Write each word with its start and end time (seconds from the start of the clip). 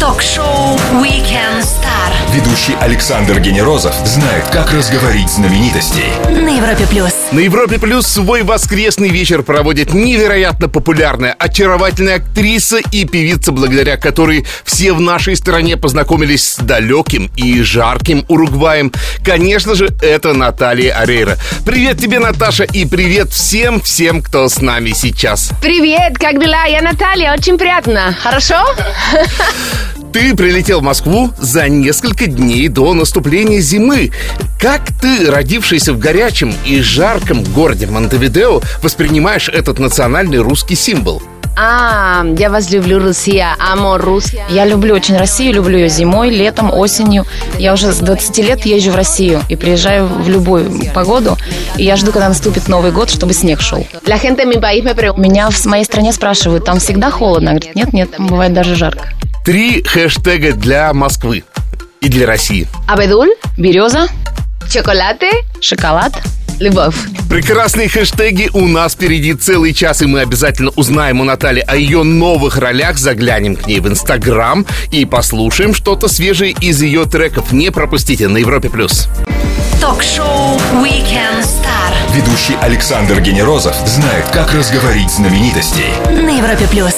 Ток-шоу 0.00 0.76
Weekend 1.02 1.62
Star 1.62 1.98
Ведущий 2.32 2.76
Александр 2.80 3.40
Генерозов 3.40 3.94
знает, 4.06 4.44
как 4.52 4.72
разговорить 4.72 5.28
знаменитостей. 5.28 6.12
на 6.28 6.56
Европе 6.56 6.86
плюс. 6.88 7.12
На 7.32 7.40
Европе 7.40 7.78
Плюс 7.78 8.06
свой 8.06 8.42
воскресный 8.42 9.08
вечер 9.08 9.42
проводит 9.42 9.92
невероятно 9.92 10.68
популярная, 10.68 11.34
очаровательная 11.38 12.16
актриса 12.16 12.78
и 12.92 13.04
певица, 13.06 13.50
благодаря 13.50 13.96
которой 13.96 14.46
все 14.64 14.92
в 14.92 15.00
нашей 15.00 15.34
стране 15.36 15.76
познакомились 15.76 16.52
с 16.52 16.56
далеким 16.58 17.30
и 17.36 17.60
жарким 17.62 18.24
Уругваем. 18.28 18.92
Конечно 19.24 19.74
же, 19.74 19.88
это 20.00 20.32
Наталья 20.32 20.94
Арейра. 20.94 21.38
Привет 21.66 21.98
тебе, 21.98 22.18
Наташа, 22.18 22.64
и 22.64 22.84
привет 22.84 23.30
всем-всем, 23.32 24.22
кто 24.22 24.48
с 24.48 24.60
нами 24.60 24.92
сейчас. 24.94 25.50
Привет, 25.60 26.18
как 26.18 26.40
дела? 26.40 26.66
Я 26.66 26.82
Наталья, 26.82 27.32
очень 27.32 27.58
приятно. 27.58 28.16
Хорошо? 28.22 28.56
Ты 30.18 30.34
прилетел 30.34 30.80
в 30.80 30.82
Москву 30.82 31.30
за 31.38 31.68
несколько 31.68 32.26
дней 32.26 32.66
до 32.66 32.92
наступления 32.92 33.60
зимы. 33.60 34.10
Как 34.60 34.88
ты, 35.00 35.30
родившийся 35.30 35.92
в 35.92 36.00
горячем 36.00 36.52
и 36.66 36.80
жарком 36.80 37.44
городе 37.44 37.86
Монтевидео, 37.86 38.60
воспринимаешь 38.82 39.48
этот 39.48 39.78
национальный 39.78 40.38
русский 40.38 40.74
символ? 40.74 41.22
А, 41.56 42.26
я 42.36 42.50
вас 42.50 42.68
люблю, 42.68 42.98
Россия. 42.98 43.54
Амо, 43.60 43.96
Руссия. 43.96 44.44
Я 44.50 44.64
люблю 44.64 44.96
очень 44.96 45.16
Россию, 45.16 45.54
люблю 45.54 45.78
ее 45.78 45.88
зимой, 45.88 46.30
летом, 46.30 46.76
осенью. 46.76 47.24
Я 47.56 47.72
уже 47.72 47.92
с 47.92 47.98
20 47.98 48.38
лет 48.38 48.66
езжу 48.66 48.90
в 48.90 48.96
Россию 48.96 49.40
и 49.48 49.54
приезжаю 49.54 50.08
в 50.08 50.28
любую 50.28 50.68
погоду. 50.92 51.38
И 51.76 51.84
я 51.84 51.94
жду, 51.94 52.10
когда 52.10 52.28
наступит 52.28 52.66
Новый 52.66 52.90
год, 52.90 53.08
чтобы 53.08 53.34
снег 53.34 53.60
шел. 53.60 53.86
Меня 55.16 55.48
в 55.48 55.66
моей 55.66 55.84
стране 55.84 56.12
спрашивают, 56.12 56.64
там 56.64 56.80
всегда 56.80 57.12
холодно? 57.12 57.50
Говорит, 57.52 57.76
нет, 57.76 57.92
нет, 57.92 58.10
там 58.10 58.26
бывает 58.26 58.52
даже 58.52 58.74
жарко. 58.74 59.10
Три 59.48 59.82
хэштега 59.82 60.52
для 60.52 60.92
Москвы 60.92 61.42
и 62.02 62.10
для 62.10 62.26
России. 62.26 62.68
Абедул, 62.86 63.24
Береза, 63.56 64.06
chocolate, 64.66 65.30
шоколад. 65.62 66.12
любовь. 66.58 66.94
Прекрасные 67.30 67.88
хэштеги 67.88 68.50
у 68.52 68.66
нас 68.68 68.92
впереди 68.92 69.32
целый 69.32 69.72
час, 69.72 70.02
и 70.02 70.06
мы 70.06 70.20
обязательно 70.20 70.70
узнаем 70.76 71.22
у 71.22 71.24
Натальи 71.24 71.64
о 71.66 71.76
ее 71.76 72.02
новых 72.02 72.58
ролях, 72.58 72.98
заглянем 72.98 73.56
к 73.56 73.66
ней 73.66 73.80
в 73.80 73.88
Инстаграм 73.88 74.66
и 74.92 75.06
послушаем 75.06 75.72
что-то 75.72 76.08
свежее 76.08 76.54
из 76.60 76.82
ее 76.82 77.06
треков. 77.06 77.50
Не 77.50 77.70
пропустите 77.70 78.28
на 78.28 78.36
Европе+. 78.36 78.68
плюс. 78.68 79.08
Ток-шоу 79.80 80.58
Weekend 80.82 81.40
Star 81.40 81.94
Ведущий 82.14 82.58
Александр 82.60 83.18
Генерозов 83.22 83.76
знает, 83.86 84.26
как 84.30 84.52
разговорить 84.52 85.10
знаменитостей. 85.10 85.90
на 86.10 86.36
Европе 86.36 86.68
плюс. 86.70 86.94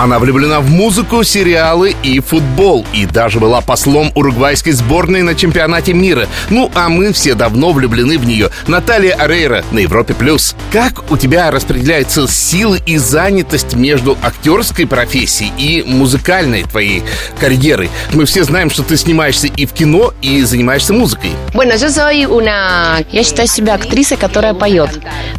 Она 0.00 0.20
влюблена 0.20 0.60
в 0.60 0.70
музыку, 0.70 1.24
сериалы 1.24 1.96
и 2.04 2.20
футбол. 2.20 2.86
И 2.94 3.04
даже 3.04 3.40
была 3.40 3.60
послом 3.60 4.12
уругвайской 4.14 4.70
сборной 4.70 5.22
на 5.22 5.34
чемпионате 5.34 5.92
мира. 5.92 6.28
Ну, 6.50 6.70
а 6.76 6.88
мы 6.88 7.12
все 7.12 7.34
давно 7.34 7.72
влюблены 7.72 8.16
в 8.16 8.24
нее. 8.24 8.50
Наталья 8.68 9.14
Арейра 9.16 9.64
на 9.72 9.80
Европе+. 9.80 10.14
плюс. 10.14 10.54
Как 10.72 11.10
у 11.10 11.16
тебя 11.16 11.50
распределяются 11.50 12.28
силы 12.28 12.80
и 12.86 12.96
занятость 12.96 13.74
между 13.74 14.16
актерской 14.22 14.86
профессией 14.86 15.50
и 15.58 15.82
музыкальной 15.82 16.62
твоей 16.62 17.02
карьерой? 17.40 17.90
Мы 18.12 18.24
все 18.24 18.44
знаем, 18.44 18.70
что 18.70 18.84
ты 18.84 18.96
снимаешься 18.96 19.48
и 19.48 19.66
в 19.66 19.72
кино, 19.72 20.14
и 20.22 20.44
занимаешься 20.44 20.92
музыкой. 20.92 21.32
Bueno, 21.54 21.74
yo 21.74 21.88
soy 21.88 22.24
una... 22.24 23.04
Я 23.10 23.24
считаю 23.24 23.48
себя 23.48 23.74
актрисой, 23.74 24.16
которая 24.16 24.54
поет. 24.54 24.90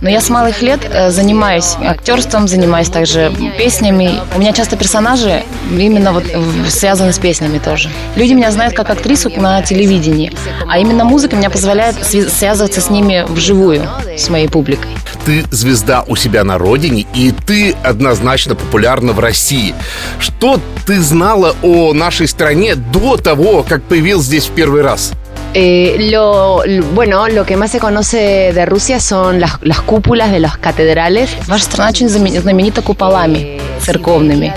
Но 0.01 0.09
я 0.09 0.19
с 0.19 0.29
малых 0.29 0.61
лет 0.61 0.81
э, 0.83 1.11
занимаюсь 1.11 1.75
актерством, 1.81 2.49
занимаюсь 2.49 2.89
также 2.89 3.31
песнями. 3.57 4.19
У 4.35 4.39
меня 4.39 4.48
часто 4.53 4.77
персонажи 4.77 5.43
именно 5.71 6.13
вот 6.13 6.25
связаны 6.69 7.13
с 7.13 7.19
песнями 7.19 7.59
тоже. 7.59 7.89
Люди 8.15 8.33
меня 8.33 8.51
знают 8.51 8.75
как 8.75 8.89
актрису 8.89 9.29
на 9.35 9.61
телевидении, 9.61 10.31
а 10.67 10.79
именно 10.79 11.03
музыка 11.03 11.35
меня 11.35 11.49
позволяет 11.49 11.95
связываться 12.03 12.81
с 12.81 12.89
ними 12.89 13.25
вживую, 13.27 13.87
с 14.17 14.29
моей 14.29 14.47
публикой. 14.47 14.89
Ты 15.25 15.43
звезда 15.51 16.03
у 16.07 16.15
себя 16.15 16.43
на 16.43 16.57
родине, 16.57 17.05
и 17.13 17.31
ты 17.31 17.75
однозначно 17.83 18.55
популярна 18.55 19.13
в 19.13 19.19
России. 19.19 19.73
Что 20.19 20.59
ты 20.85 21.01
знала 21.01 21.55
о 21.61 21.93
нашей 21.93 22.27
стране 22.27 22.75
до 22.75 23.17
того, 23.17 23.65
как 23.67 23.83
появился 23.83 24.27
здесь 24.27 24.45
в 24.45 24.51
первый 24.51 24.81
раз? 24.81 25.11
Eh, 25.53 26.09
lo, 26.11 26.61
lo- 26.65 26.85
bueno, 26.93 27.27
lo 27.27 27.43
que 27.45 27.57
más 27.57 27.71
se 27.71 27.79
conoce 27.79 28.51
de 28.53 28.65
Rusia 28.67 28.99
son 28.99 29.39
las, 29.39 29.53
las 29.61 29.81
cúpulas 29.81 30.31
de 30.31 30.39
las 30.39 30.57
catedrales. 30.57 31.29
Ваша 31.47 31.63
страна 31.63 31.89
очень 31.89 32.07
знамени- 32.07 32.39
знаменита 32.39 32.81
куполами 32.83 33.59
церковными. 33.81 34.53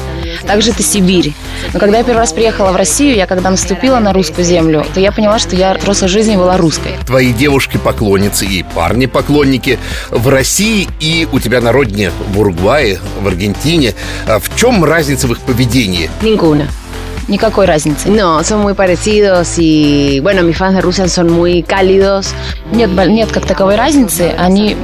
Также 0.46 0.70
это 0.72 0.82
Сибирь. 0.82 1.32
Но 1.72 1.78
когда 1.80 1.98
я 1.98 2.04
первый 2.04 2.18
раз 2.20 2.32
приехала 2.32 2.72
в 2.72 2.76
Россию, 2.76 3.14
я 3.16 3.26
когда 3.26 3.48
наступила 3.50 3.98
на 4.00 4.12
русскую 4.12 4.44
землю, 4.44 4.84
то 4.92 5.00
я 5.00 5.12
поняла, 5.12 5.38
что 5.38 5.56
я 5.56 5.74
в 5.74 5.78
прошлой 5.80 6.08
жизни 6.08 6.36
была 6.36 6.56
русской. 6.58 6.92
Твои 7.06 7.32
девушки-поклонницы 7.32 8.44
и 8.44 8.62
парни-поклонники 8.62 9.78
в 10.10 10.28
России 10.28 10.88
и 11.00 11.26
у 11.32 11.38
тебя 11.40 11.60
на 11.60 11.72
родине 11.72 12.10
в 12.32 12.40
Уругвае, 12.40 12.98
в 13.22 13.26
Аргентине. 13.28 13.94
А 14.26 14.38
В 14.40 14.54
чем 14.56 14.84
разница 14.84 15.26
в 15.26 15.32
их 15.32 15.40
поведении? 15.40 16.10
Ninguna. 16.20 16.66
Никакой 17.32 17.64
разницы. 17.64 18.08
No, 18.08 18.44
son 18.44 18.60
muy 18.60 18.74
parecidos 18.74 19.58
y, 19.58 20.20
bueno, 20.20 20.42
mis 20.42 20.54
fans 20.54 20.74
de 20.74 20.82
Rusia 20.82 21.08
son 21.08 21.32
muy 21.32 21.62
cálidos. 21.62 22.34
Нет, 22.72 22.90
нет 23.08 23.32
как 23.32 23.46
таковой 23.46 23.76
разницы. 23.76 24.34
Они 24.38 24.74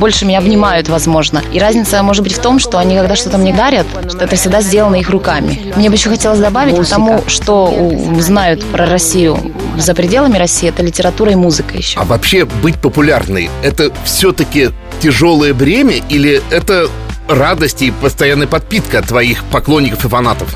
больше 0.00 0.24
меня 0.24 0.38
обнимают, 0.38 0.88
возможно. 0.88 1.42
И 1.52 1.58
разница 1.58 2.02
может 2.02 2.22
быть 2.22 2.32
в 2.32 2.40
том, 2.40 2.60
что 2.60 2.78
они, 2.78 2.96
когда 2.96 3.14
что-то 3.14 3.36
мне 3.36 3.52
дарят, 3.52 3.86
что 4.08 4.24
это 4.24 4.36
всегда 4.36 4.62
сделано 4.62 4.96
их 4.96 5.10
руками. 5.10 5.70
Мне 5.76 5.90
бы 5.90 5.96
еще 5.96 6.08
хотелось 6.08 6.38
добавить 6.38 6.88
тому, 6.88 7.22
что 7.26 7.92
знают 8.20 8.64
про 8.64 8.86
Россию 8.86 9.38
за 9.76 9.94
пределами 9.94 10.38
России, 10.38 10.70
это 10.70 10.82
литература 10.82 11.32
и 11.32 11.34
музыка 11.34 11.76
еще. 11.76 12.00
А 12.00 12.04
вообще 12.04 12.46
быть 12.46 12.76
популярной– 12.76 13.50
это 13.62 13.92
все-таки 14.04 14.70
тяжелое 15.00 15.52
бремя 15.52 15.96
или 16.08 16.40
это 16.50 16.88
радость 17.28 17.82
и 17.82 17.90
постоянная 17.90 18.46
подпитка 18.46 19.02
твоих 19.02 19.44
поклонников 19.44 20.06
и 20.06 20.08
фанатов? 20.08 20.48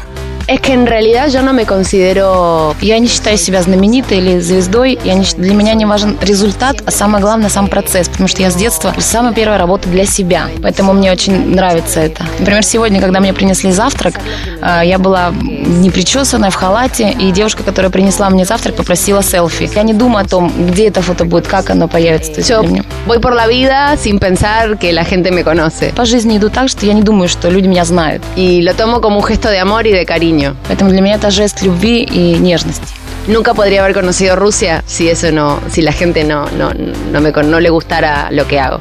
Es 0.48 0.60
que 0.60 0.72
en 0.72 0.86
realidad 0.86 1.28
yo 1.28 1.42
no 1.42 1.52
me 1.52 1.64
considero 1.64 2.74
Я 2.80 2.98
не 2.98 3.06
считаю 3.06 3.38
себя 3.38 3.62
знаменитой 3.62 4.18
или 4.18 4.40
звездой. 4.40 4.98
Я 5.04 5.14
не, 5.14 5.24
для 5.36 5.54
меня 5.54 5.74
не 5.74 5.86
важен 5.86 6.18
результат, 6.20 6.82
а 6.84 6.90
самое 6.90 7.22
главное 7.22 7.48
сам 7.48 7.68
процесс, 7.68 8.08
потому 8.08 8.28
что 8.28 8.42
я 8.42 8.50
с 8.50 8.54
детства 8.56 8.92
с 8.98 9.04
самой 9.04 9.34
первой 9.34 9.56
работы 9.56 9.88
для 9.88 10.04
себя. 10.04 10.48
Поэтому 10.62 10.92
мне 10.92 11.12
очень 11.12 11.54
нравится 11.54 12.00
это. 12.00 12.24
Например, 12.38 12.64
сегодня, 12.64 13.00
когда 13.00 13.20
мне 13.20 13.32
принесли 13.32 13.70
завтрак, 13.72 14.14
э, 14.60 14.80
я 14.84 14.98
была 14.98 15.30
непричесанная 15.30 16.50
в 16.50 16.54
халате, 16.54 17.10
и 17.18 17.30
девушка, 17.30 17.62
которая 17.62 17.90
принесла 17.90 18.28
мне 18.30 18.44
завтрак, 18.44 18.74
попросила 18.76 19.22
селфи. 19.22 19.70
Я 19.74 19.82
не 19.82 19.94
думаю 19.94 20.24
о 20.24 20.28
том, 20.28 20.52
где 20.70 20.88
это 20.88 21.02
фото 21.02 21.24
будет, 21.24 21.46
как 21.46 21.70
оно 21.70 21.88
появится. 21.88 22.32
То 22.32 22.38
есть 22.40 22.50
Yo 22.50 22.60
для 22.60 22.68
меня- 22.70 22.84
voy 23.06 23.18
por 23.20 23.34
la 23.34 23.46
vida 23.46 23.96
sin 23.96 24.18
pensar 24.18 24.78
que 24.78 24.92
la 24.92 25.04
gente 25.04 25.30
me 25.30 25.44
conoce. 25.44 25.92
По 25.94 26.04
жизни 26.04 26.36
иду 26.36 26.50
так, 26.50 26.68
что 26.68 26.84
я 26.84 26.92
не 26.94 27.02
думаю, 27.02 27.28
что 27.28 27.48
люди 27.48 27.68
меня 27.68 27.84
знают. 27.84 28.22
Y 28.36 28.62
lo 28.62 28.74
tomo 28.74 29.00
como 29.00 29.18
un 29.18 29.24
gesto 29.24 29.48
de 29.48 29.58
amor 29.60 29.86
y 29.86 29.92
de 29.92 30.04
cariño. 30.04 30.31
Поэтому 30.68 30.90
для 30.90 31.00
меня 31.00 31.14
это 31.14 31.30
жест 31.30 31.62
любви 31.62 32.02
и 32.02 32.38
нежности. 32.38 32.86
Nunca 33.28 33.54
podría 33.54 33.84
haber 33.84 33.94
conocido 33.94 34.34
Rusia 34.34 34.82
si 34.84 35.08
eso 35.08 35.30
no, 35.30 35.60
si 35.70 35.80
la 35.80 35.92
gente 35.92 36.24
no, 36.24 36.48
no, 36.58 36.72
no, 36.74 37.20
me, 37.20 37.30
no 37.30 37.60
le 37.60 37.70
gustara 37.70 38.28
lo 38.32 38.44
que 38.48 38.58
hago. 38.58 38.80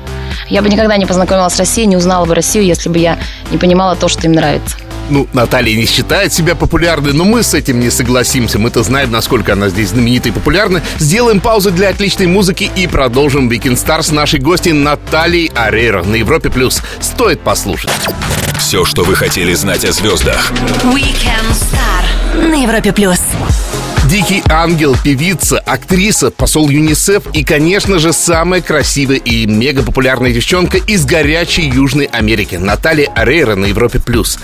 Я 0.50 0.64
бы 0.64 0.70
никогда 0.70 0.98
не 0.98 1.06
познакомилась 1.06 1.54
с 1.54 1.60
Россией, 1.60 1.86
не 1.86 1.96
узнала 1.96 2.26
бы 2.26 2.34
Россию, 2.34 2.66
если 2.66 2.90
бы 2.90 2.98
я 2.98 3.20
не 3.52 3.58
понимала 3.58 3.96
то, 3.96 4.08
что 4.08 4.26
им 4.26 4.32
нравится. 4.32 4.78
Ну, 5.12 5.28
Наталья 5.34 5.76
не 5.76 5.86
считает 5.86 6.32
себя 6.32 6.56
популярной, 6.56 7.12
но 7.12 7.26
мы 7.26 7.44
с 7.44 7.54
этим 7.54 7.82
не 7.82 7.90
согласимся. 7.90 8.60
Мы-то 8.60 8.82
знаем, 8.82 9.12
насколько 9.12 9.52
она 9.52 9.68
здесь 9.68 9.90
знаменита 9.90 10.30
и 10.30 10.32
популярна. 10.32 10.82
Сделаем 11.00 11.42
паузу 11.42 11.70
для 11.70 11.90
отличной 11.90 12.28
музыки 12.28 12.72
и 12.78 12.88
продолжим 12.88 13.50
Weekend 13.50 13.76
Star 13.76 14.04
с 14.04 14.12
нашей 14.12 14.40
гостьей 14.40 14.72
Натальей 14.72 15.52
Арейро 15.54 16.02
на 16.04 16.16
Европе+. 16.16 16.50
плюс. 16.50 16.82
Стоит 17.02 17.42
послушать. 17.42 17.92
Все, 18.58 18.86
что 18.86 19.04
вы 19.04 19.16
хотели 19.16 19.54
знать 19.54 19.84
о 19.84 19.92
звездах. 19.92 20.50
Weekend 20.84 21.52
Star 21.52 22.48
на 22.48 22.64
Европе 22.64 22.94
плюс. 22.94 23.20
Дикий 24.12 24.44
ангел, 24.50 24.98
певица, 25.02 25.58
актриса, 25.60 26.32
посол 26.32 26.68
ЮНИСЕФ 26.68 27.28
и, 27.32 27.46
конечно 27.46 27.98
же, 27.98 28.12
самая 28.12 28.60
красивая 28.60 29.16
и 29.16 29.46
мега 29.46 29.84
популярная 29.84 30.34
девчонка 30.34 30.80
из 30.80 31.06
горячей 31.06 31.70
Южной 31.70 32.10
Америки 32.12 32.56
Наталья 32.56 33.08
Арейра 33.16 33.56
на 33.56 33.68
Европе+. 33.68 34.00
плюс. 34.00 34.38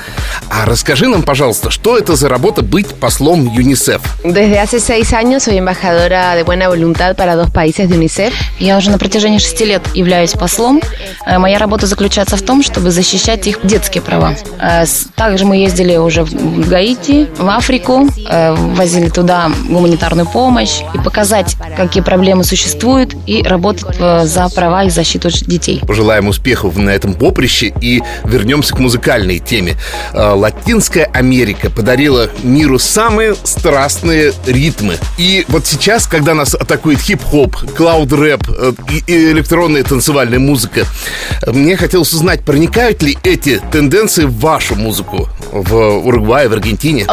А 0.49 0.63
расскажи 0.63 1.09
нам, 1.09 1.21
пожалуйста, 1.21 1.69
что 1.69 1.97
это 1.97 2.15
за 2.15 2.29
работа 2.29 2.61
быть 2.61 2.87
послом 2.95 3.53
ЮНИСЕФ? 3.53 4.01
Desde 4.23 4.57
hace 4.57 4.79
seis 4.79 5.11
años 5.11 5.43
soy 5.43 5.57
embajadora 5.57 6.35
de 6.35 6.43
buena 6.45 6.69
voluntad 6.69 7.17
para 7.17 7.35
dos 7.35 7.51
países 7.51 7.89
de 7.89 7.97
UNICEF. 7.97 8.33
Я 8.59 8.77
уже 8.77 8.89
на 8.89 8.97
протяжении 8.97 9.39
шести 9.39 9.65
лет 9.65 9.81
являюсь 9.93 10.31
послом. 10.31 10.81
Э, 11.25 11.39
Моя 11.39 11.57
работа 11.57 11.87
заключается 11.87 12.37
в 12.37 12.41
том, 12.41 12.63
чтобы 12.63 12.91
защищать 12.91 13.45
их 13.47 13.59
детские 13.63 14.01
права. 14.01 14.33
Э, 14.61 14.85
Также 15.15 15.43
мы 15.43 15.57
ездили 15.57 15.97
уже 15.97 16.23
в 16.23 16.69
Гаити, 16.69 17.27
в 17.37 17.49
Африку, 17.49 18.07
э, 18.29 18.55
возили 18.55 19.09
туда 19.09 19.51
гуманитарную 19.67 20.27
помощь 20.27 20.81
и 20.93 20.97
показать, 20.99 21.55
какие 21.75 22.03
проблемы 22.03 22.43
существуют, 22.43 23.15
и 23.25 23.43
работать 23.43 23.97
э, 23.99 24.25
за 24.25 24.49
права 24.49 24.83
и 24.83 24.89
защиту 24.89 25.29
детей. 25.29 25.81
Пожелаем 25.85 26.27
успехов 26.27 26.77
на 26.77 26.89
этом 26.89 27.13
поприще 27.13 27.73
и 27.81 28.01
вернемся 28.23 28.75
к 28.75 28.79
музыкальной 28.79 29.39
теме. 29.39 29.75
Э, 30.13 30.33
Латинская 30.33 31.05
Америка 31.05 31.69
подарила 31.69 32.29
миру 32.43 32.79
самые 32.79 33.35
страстные 33.43 34.33
ритмы. 34.45 34.95
И 35.17 35.45
вот 35.49 35.65
сейчас, 35.65 36.07
когда 36.07 36.33
нас 36.33 36.53
атакует 36.53 36.99
хип-хоп, 36.99 37.55
клауд-рэп 37.75 38.43
э, 38.49 38.73
и 39.07 39.31
электронная 39.31 39.83
танцевальная 39.83 40.39
музыка, 40.39 40.85
мне 41.45 41.75
хотелось 41.75 42.13
узнать, 42.13 42.43
проникают 42.43 43.01
ли 43.03 43.17
эти 43.23 43.61
тенденции 43.71 44.25
в 44.25 44.39
вашу 44.39 44.75
музыку 44.75 45.27
в 45.51 45.75
Уругвае, 45.75 46.47
в 46.47 46.53
Аргентине? 46.53 47.05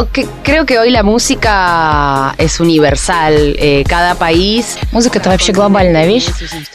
Creo 0.45 0.67
que 0.67 0.79
hoy 0.79 0.91
la 0.91 1.03
música 1.03 2.34
es 2.39 2.61
universal. 2.61 3.33
Eh, 3.59 3.85
cada 3.85 4.15
país 4.15 4.65
Музыка 4.93 5.19
это 5.19 5.31
вообще 5.31 5.53
глобальная 5.53 6.07
вещь. 6.07 6.27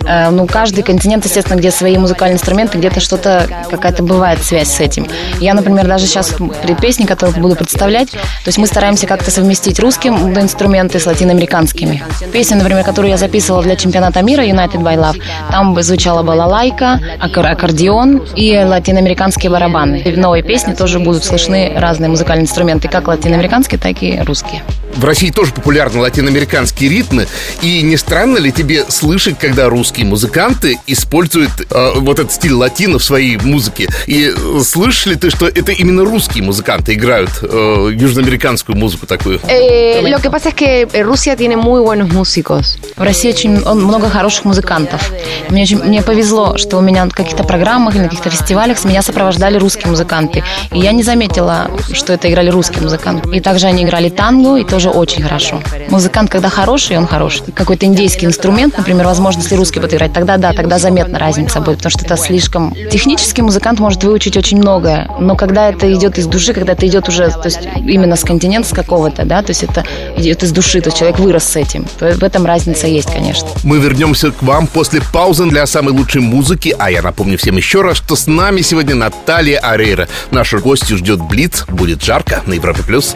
Э, 0.06 0.30
Ну, 0.30 0.48
каждый 0.48 0.84
континент, 0.84 1.26
естественно, 1.26 1.58
где 1.58 1.72
свои 1.72 1.98
музыкальные 1.98 2.36
инструменты, 2.36 2.78
где-то 2.78 3.00
что-то, 3.00 3.48
какая-то 3.70 4.04
бывает 4.04 4.44
связь 4.44 4.70
с 4.70 4.80
этим. 4.80 5.08
Я, 5.40 5.54
например, 5.54 5.88
даже 5.88 6.06
сейчас 6.06 6.34
при 6.64 6.74
песне, 6.76 7.06
которую 7.08 7.38
буду 7.42 7.56
представлять, 7.56 8.12
то 8.12 8.48
есть 8.48 8.58
мы 8.58 8.68
стараемся 8.68 9.08
как-то 9.08 9.32
совместить 9.32 9.80
русские 9.80 10.14
инструменты 10.14 11.00
с 11.00 11.06
латиноамериканскими. 11.06 12.04
Песня, 12.32 12.58
например, 12.58 12.84
которую 12.84 13.12
я 13.12 13.18
записывала 13.18 13.64
для 13.64 13.76
чемпионата 13.76 14.22
мира 14.22 14.44
United 14.44 14.82
by 14.82 14.96
Love, 14.98 15.22
там 15.52 15.82
звучала 15.82 16.24
балалайка, 16.24 17.00
аккор- 17.20 17.48
аккордеон 17.48 18.24
и 18.36 18.58
латиноамериканские 18.58 19.52
барабаны. 19.52 20.02
И 20.06 20.12
в 20.12 20.18
новой 20.18 20.42
песне 20.44 20.76
тоже 20.76 21.00
будут 21.00 21.24
слышны 21.24 21.74
разные 21.76 22.10
музыкальные 22.10 22.44
инструменты, 22.44 22.88
как 22.88 23.08
латиноамериканские, 23.08 23.80
так 23.80 24.02
и 24.04 24.20
русские. 24.22 24.62
В 24.96 25.06
России 25.06 25.30
тоже 25.32 25.54
популярны 25.54 26.02
латиноамериканские 26.02 26.90
ритмы. 26.90 27.28
И 27.62 27.82
не 27.82 27.98
странно 27.98 28.38
ли 28.38 28.52
тебе 28.52 28.86
слышать, 28.90 29.38
когда 29.40 29.70
русские 29.70 30.06
музыканты 30.06 30.78
используют 30.88 31.52
э, 31.70 31.92
вот 31.96 32.20
этот 32.20 32.32
стиль 32.32 32.54
латино 32.54 33.00
в 33.00 33.04
своей 33.04 33.38
музыке? 33.38 33.88
И 34.08 34.34
э, 34.36 34.62
слышишь 34.64 35.06
ли 35.06 35.16
ты, 35.16 35.30
что 35.30 35.48
это 35.48 35.72
именно 35.72 36.04
русские 36.04 36.44
музыканты 36.44 36.94
играют 36.94 37.30
э, 37.42 37.92
южноамериканскую 37.94 38.78
музыку 38.78 39.06
такую? 39.06 39.40
Eh, 39.48 40.02
lo 40.02 40.20
que 40.20 40.30
pasa 40.30 40.50
es 40.50 40.56
que 40.56 40.88
Rusia 41.04 41.36
tiene 41.36 41.56
muy 41.56 41.82
buenos 41.82 42.10
músicos. 42.12 42.78
В 42.96 43.04
России 43.04 43.30
очень 43.30 43.62
он- 43.64 43.84
много 43.84 44.10
хороших 44.10 44.46
музыкантов. 44.46 45.12
Мне, 45.50 45.64
очень, 45.64 45.84
мне 45.84 46.02
повезло, 46.02 46.58
что 46.58 46.78
у 46.78 46.82
меня 46.82 47.06
на 47.06 47.12
каких-то 47.12 47.44
программах 47.44 47.96
или 47.96 48.04
на 48.04 48.10
каких-то 48.10 48.30
фестивалях 48.30 48.84
меня 48.86 49.02
сопровождали 49.02 49.58
русские 49.58 49.88
музыканты. 49.88 50.44
И 50.72 50.80
я 50.80 50.92
не 50.92 51.04
заметила, 51.04 51.70
что 51.94 52.14
это 52.14 52.30
играли 52.30 52.50
русские 52.50 52.82
музыканты. 52.84 53.30
И 53.36 53.40
также 53.40 53.68
они 53.68 53.84
играли 53.84 54.10
танго, 54.10 54.58
и 54.58 54.64
тоже 54.64 54.79
очень 54.88 55.22
хорошо. 55.22 55.62
Музыкант, 55.90 56.30
когда 56.30 56.48
хороший, 56.48 56.98
он 56.98 57.06
хороший. 57.06 57.44
Какой-то 57.54 57.86
индейский 57.86 58.26
инструмент, 58.26 58.78
например, 58.78 59.06
возможно, 59.06 59.42
если 59.42 59.56
русский 59.56 59.82
будет 59.82 59.96
играть, 59.96 60.14
тогда 60.14 60.38
да, 60.38 60.54
тогда 60.54 60.80
заметна 60.80 61.20
разница 61.20 61.60
будет, 61.60 61.80
потому 61.80 61.92
что 61.92 62.06
это 62.06 62.16
слишком... 62.16 62.74
Технически 62.90 63.42
музыкант 63.42 63.80
может 63.80 64.02
выучить 64.06 64.38
очень 64.38 64.60
многое, 64.60 65.10
но 65.20 65.36
когда 65.36 65.70
это 65.70 65.92
идет 65.94 66.18
из 66.18 66.28
души, 66.28 66.54
когда 66.54 66.72
это 66.72 66.88
идет 66.88 67.10
уже, 67.10 67.30
то 67.30 67.46
есть 67.46 67.60
именно 67.76 68.16
с 68.16 68.24
континента 68.24 68.70
с 68.70 68.72
какого-то, 68.72 69.26
да, 69.26 69.42
то 69.42 69.50
есть 69.50 69.64
это 69.64 69.84
идет 70.16 70.44
из 70.44 70.54
души, 70.54 70.80
то 70.80 70.88
есть 70.88 70.98
человек 70.98 71.20
вырос 71.20 71.44
с 71.44 71.56
этим, 71.58 71.86
то 71.98 72.12
в 72.12 72.24
этом 72.24 72.46
разница 72.46 72.88
есть, 72.88 73.12
конечно. 73.12 73.50
Мы 73.64 73.80
вернемся 73.80 74.32
к 74.32 74.42
вам 74.44 74.68
после 74.68 75.02
паузы 75.02 75.46
для 75.48 75.66
самой 75.66 75.94
лучшей 75.94 76.22
музыки. 76.22 76.76
А 76.78 76.92
я 76.92 77.02
напомню 77.02 77.38
всем 77.38 77.58
еще 77.58 77.82
раз, 77.82 77.98
что 77.98 78.16
с 78.16 78.28
нами 78.28 78.62
сегодня 78.62 78.96
Наталья 78.96 79.60
Арейра. 79.60 80.08
Нашу 80.32 80.60
гостью 80.60 80.98
ждет 80.98 81.22
Блиц. 81.22 81.66
Будет 81.68 82.04
жарко 82.04 82.42
на 82.46 82.54
Европе+. 82.54 82.84
плюс. 82.84 83.16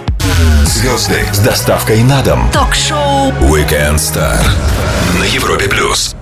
Звезды 0.65 1.25
с 1.31 1.39
доставкой 1.53 2.01
на 2.01 2.23
дом. 2.23 2.49
Ток-шоу 2.51 3.29
Weekend 3.41 3.97
Star 3.97 4.43
на 5.19 5.23
Европе 5.23 5.69
плюс. 5.69 6.15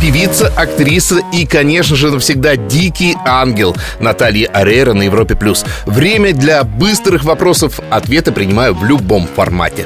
Певица, 0.00 0.50
актриса 0.56 1.20
и, 1.30 1.44
конечно 1.44 1.94
же, 1.94 2.10
навсегда 2.10 2.56
дикий 2.56 3.18
ангел 3.26 3.76
Наталья 3.98 4.48
Арейра 4.48 4.94
на 4.94 5.02
Европе+. 5.02 5.36
плюс. 5.36 5.66
Время 5.84 6.32
для 6.32 6.64
быстрых 6.64 7.24
вопросов. 7.24 7.80
Ответы 7.90 8.32
принимаю 8.32 8.74
в 8.74 8.82
любом 8.82 9.28
формате. 9.28 9.84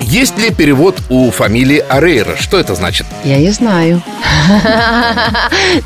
Есть 0.00 0.38
ли 0.38 0.50
перевод 0.50 0.98
у 1.08 1.30
фамилии 1.30 1.84
Арейра? 1.88 2.36
Что 2.36 2.58
это 2.58 2.74
значит? 2.74 3.06
Ya 3.24 3.36
yo 3.38 3.52
знаю. 3.52 4.02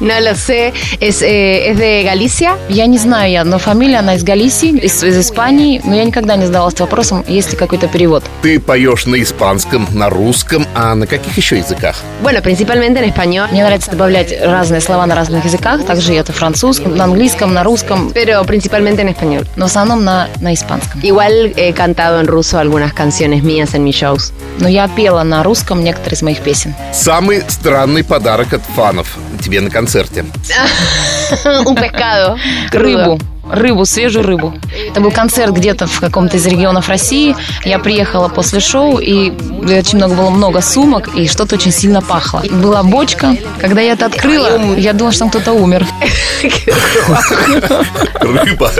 no 0.00 0.20
lo 0.20 0.34
sé. 0.34 0.72
Es, 1.00 1.20
eh, 1.20 1.70
es 1.70 1.78
de 1.78 2.04
Galicia. 2.04 2.56
Я 2.68 2.86
не 2.86 2.96
знаю, 2.98 3.30
я, 3.32 3.44
но 3.44 3.58
фамилия, 3.58 3.98
она 3.98 4.14
из 4.14 4.22
Галисии, 4.22 4.78
из, 4.78 5.02
из 5.02 5.18
Испании, 5.18 5.80
но 5.84 5.94
я 5.94 6.04
никогда 6.04 6.36
не 6.36 6.46
задавалась 6.46 6.78
вопросом, 6.78 7.24
есть 7.26 7.50
ли 7.50 7.56
какой-то 7.56 7.88
перевод. 7.88 8.22
Ты 8.42 8.60
поешь 8.60 9.06
на 9.06 9.20
испанском, 9.20 9.88
на 9.92 10.08
русском, 10.08 10.64
а 10.74 10.94
на 10.94 11.06
каких 11.06 11.36
еще 11.36 11.58
языках? 11.58 11.96
Bueno, 12.22 12.40
principalmente 12.40 13.00
en 13.00 13.12
español. 13.12 13.48
Мне 13.50 13.64
нравится 13.64 13.90
добавлять 13.90 14.32
разные 14.40 14.80
слова 14.80 15.06
на 15.06 15.14
разных 15.16 15.44
языках, 15.44 15.84
также 15.84 16.14
это 16.14 16.32
французском, 16.32 16.96
на 16.96 17.04
английском, 17.04 17.52
на 17.52 17.64
русском, 17.64 18.12
Pero 18.14 18.44
principalmente 18.44 19.02
en 19.02 19.08
español. 19.14 19.46
но 19.56 19.66
в 19.66 19.68
основном 19.68 20.04
на, 20.04 20.28
на 20.40 20.54
испанском. 20.54 21.00
Igual 21.02 21.52
he 21.56 21.72
cantado 21.72 22.20
en 22.20 22.26
ruso 22.26 22.58
algunas 22.58 22.92
canciones 22.94 23.42
mías 23.42 23.74
en 23.74 23.82
mis 23.84 24.03
shows. 24.04 24.32
Но 24.60 24.68
я 24.68 24.88
пела 24.88 25.22
на 25.22 25.42
русском 25.42 25.82
некоторые 25.82 26.16
из 26.16 26.22
моих 26.22 26.40
песен. 26.40 26.74
Самый 26.92 27.42
странный 27.48 28.04
подарок 28.04 28.52
от 28.52 28.62
фанов 28.62 29.16
тебе 29.42 29.60
на 29.60 29.70
концерте. 29.70 30.24
Pescado. 31.44 32.38
Рыбу. 32.72 33.18
Рыбу, 33.54 33.84
свежую 33.84 34.26
рыбу. 34.26 34.54
Это 34.90 35.00
был 35.00 35.10
концерт 35.10 35.54
где-то 35.54 35.86
в 35.86 36.00
каком-то 36.00 36.36
из 36.36 36.46
регионов 36.46 36.88
России. 36.88 37.36
Я 37.64 37.78
приехала 37.78 38.28
после 38.28 38.60
шоу, 38.60 38.98
и 38.98 39.30
очень 39.30 39.98
много 39.98 40.14
было 40.14 40.30
много 40.30 40.60
сумок, 40.60 41.08
и 41.14 41.28
что-то 41.28 41.54
очень 41.54 41.72
сильно 41.72 42.02
пахло. 42.02 42.42
Была 42.50 42.82
бочка. 42.82 43.36
Когда 43.60 43.80
я 43.80 43.92
это 43.92 44.06
открыла, 44.06 44.74
я 44.76 44.92
думала, 44.92 45.12
что 45.12 45.20
там 45.20 45.30
кто-то 45.30 45.52
умер. 45.52 45.86
Рыба. 48.20 48.70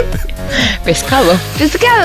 Пескало. 0.85 1.37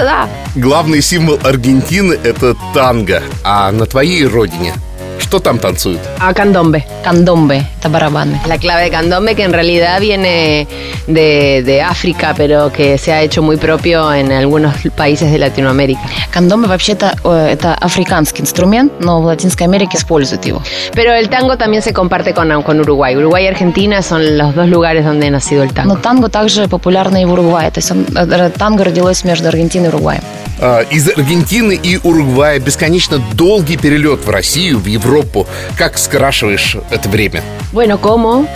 Да. 0.00 0.28
Главный 0.54 1.02
символ 1.02 1.38
Аргентины– 1.42 2.18
это 2.24 2.56
танго. 2.74 3.22
А 3.44 3.70
на 3.70 3.86
твоей 3.86 4.26
родине 4.26 4.74
что 5.19 5.39
там 5.39 5.57
танцуют? 5.57 5.99
A 6.19 6.33
candombe. 6.33 6.83
Кандомбе. 7.03 7.63
Это 7.79 7.89
барабаны. 7.89 8.39
La 8.45 8.57
clave 8.57 8.85
de 8.85 8.91
candombe 8.91 9.35
que 9.35 9.43
en 9.43 9.53
realidad 9.53 9.99
viene 9.99 10.67
de, 11.07 11.63
de 11.63 11.81
África, 11.81 12.33
pero 12.37 12.71
que 12.71 12.97
se 12.97 13.11
ha 13.11 13.21
hecho 13.21 13.41
muy 13.41 13.57
propio 13.57 14.13
en 14.13 14.31
algunos 14.31 14.75
países 14.95 15.31
de 15.31 15.37
Latinoamérica. 15.39 16.01
Кандомбе 16.31 16.67
вообще-то 16.67 17.15
э, 17.23 17.49
это 17.53 17.73
африканский 17.73 18.41
инструмент, 18.43 18.93
но 18.99 19.21
в 19.21 19.25
Латинской 19.25 19.65
Америке 19.65 19.97
используют 19.97 20.45
его. 20.45 20.61
Pero 20.93 21.13
el 21.13 21.27
tango 21.29 21.57
también 21.57 21.81
se 21.81 21.91
comparte 21.91 22.33
con, 22.33 22.61
con 22.63 22.79
Uruguay. 22.79 23.15
Uruguay 23.17 23.45
y 23.45 23.47
Argentina 23.47 24.01
son 24.01 24.37
los 24.37 24.55
dos 24.55 24.69
lugares 24.69 25.03
donde 25.03 25.27
ha 25.27 25.31
nacido 25.31 25.63
el 25.63 25.73
tango. 25.73 25.95
Но 25.95 25.99
танго 25.99 26.29
также 26.29 26.67
популярно 26.67 27.21
и 27.21 27.25
в 27.25 27.31
Уругвае. 27.33 27.71
То 27.71 27.79
есть 27.79 27.91
он, 27.91 28.05
э, 28.15 28.49
танго 28.57 28.83
родилось 28.83 29.23
между 29.23 29.47
Аргентиной 29.47 29.87
и 29.87 29.89
Уругваем. 29.89 30.21
А, 30.60 30.82
Из 30.82 31.08
Аргентины 31.08 31.78
и 31.82 31.96
Уругвая 32.02 32.58
бесконечно 32.60 33.18
долгий 33.34 33.76
перелет 33.76 34.24
в 34.24 34.30
Россию, 34.30 34.78
в 34.78 34.86
Европу. 34.86 35.46
Как 35.76 35.96
скрашиваешь 35.98 36.76
это 36.90 37.08
время? 37.08 37.42
Bueno, 37.72 37.98
como 37.98 38.46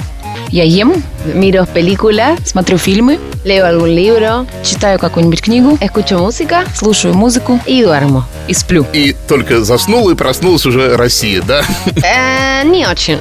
Я 0.50 0.64
ем, 0.64 1.02
miro 1.34 1.66
películas, 1.72 2.38
смотрю 2.44 2.76
фильмы, 2.76 3.18
leo 3.44 3.64
algún 3.64 3.94
libro, 3.94 4.46
читаю 4.62 4.98
какую-нибудь 4.98 5.40
книгу, 5.40 5.78
escucho 5.80 6.18
música 6.18 6.64
слушаю 6.76 7.14
музыку 7.14 7.58
y 7.66 7.82
duermo. 7.82 8.24
и 8.46 8.52
сплю. 8.54 8.86
И 8.92 9.14
только 9.26 9.64
заснул 9.64 10.10
и 10.10 10.14
проснулась 10.14 10.66
уже 10.66 10.96
Россия, 10.96 11.40
да? 11.42 11.62
Eh, 12.02 12.64
ni 12.64 12.84
очень. 12.86 13.18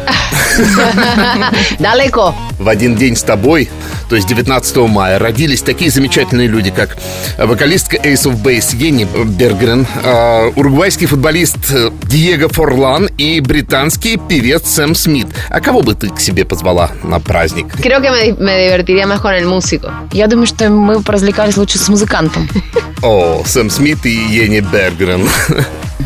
Далеко. 1.80 2.36
В 2.60 2.68
один 2.68 2.96
день 2.96 3.16
с 3.16 3.24
тобой, 3.24 3.70
то 4.10 4.16
есть 4.16 4.28
19 4.28 4.76
мая, 4.90 5.20
родились 5.20 5.62
такие 5.62 5.90
замечательные 5.92 6.48
люди, 6.48 6.72
как 6.72 6.98
вокалистка 7.38 7.98
Ace 7.98 8.26
of 8.26 8.42
Base 8.44 8.76
Ени 8.76 9.06
Бергрен, 9.06 9.86
э, 10.04 10.52
уругвайский 10.56 11.08
футболист 11.08 11.58
Диего 12.04 12.50
Форлан 12.50 13.08
и 13.18 13.40
британский 13.40 14.18
певец 14.18 14.68
Сэм 14.70 14.96
Смит. 14.96 15.28
А 15.50 15.60
кого 15.62 15.82
бы 15.82 15.96
ты 15.96 16.10
к 16.10 16.20
себе 16.20 16.46
позвала 16.46 16.92
на 17.04 17.20
праздник? 17.20 17.68
Creo 17.80 18.02
que 18.02 18.10
me, 18.10 18.38
me 18.40 18.58
divertiría 18.66 19.06
más 19.08 19.20
con 19.22 19.34
el 19.34 19.46
músico. 19.46 19.90
Я 20.12 20.28
думаю, 20.28 20.48
что 20.48 20.70
мы 20.70 21.02
поразвлекались 21.02 21.58
лучше 21.58 21.78
с 21.78 21.88
музыкантом. 21.90 22.50
О, 23.02 23.44
Сэм 23.46 23.70
Смит 23.70 24.06
и 24.06 24.12
Ени 24.16 24.60
Бергрен. 24.62 25.28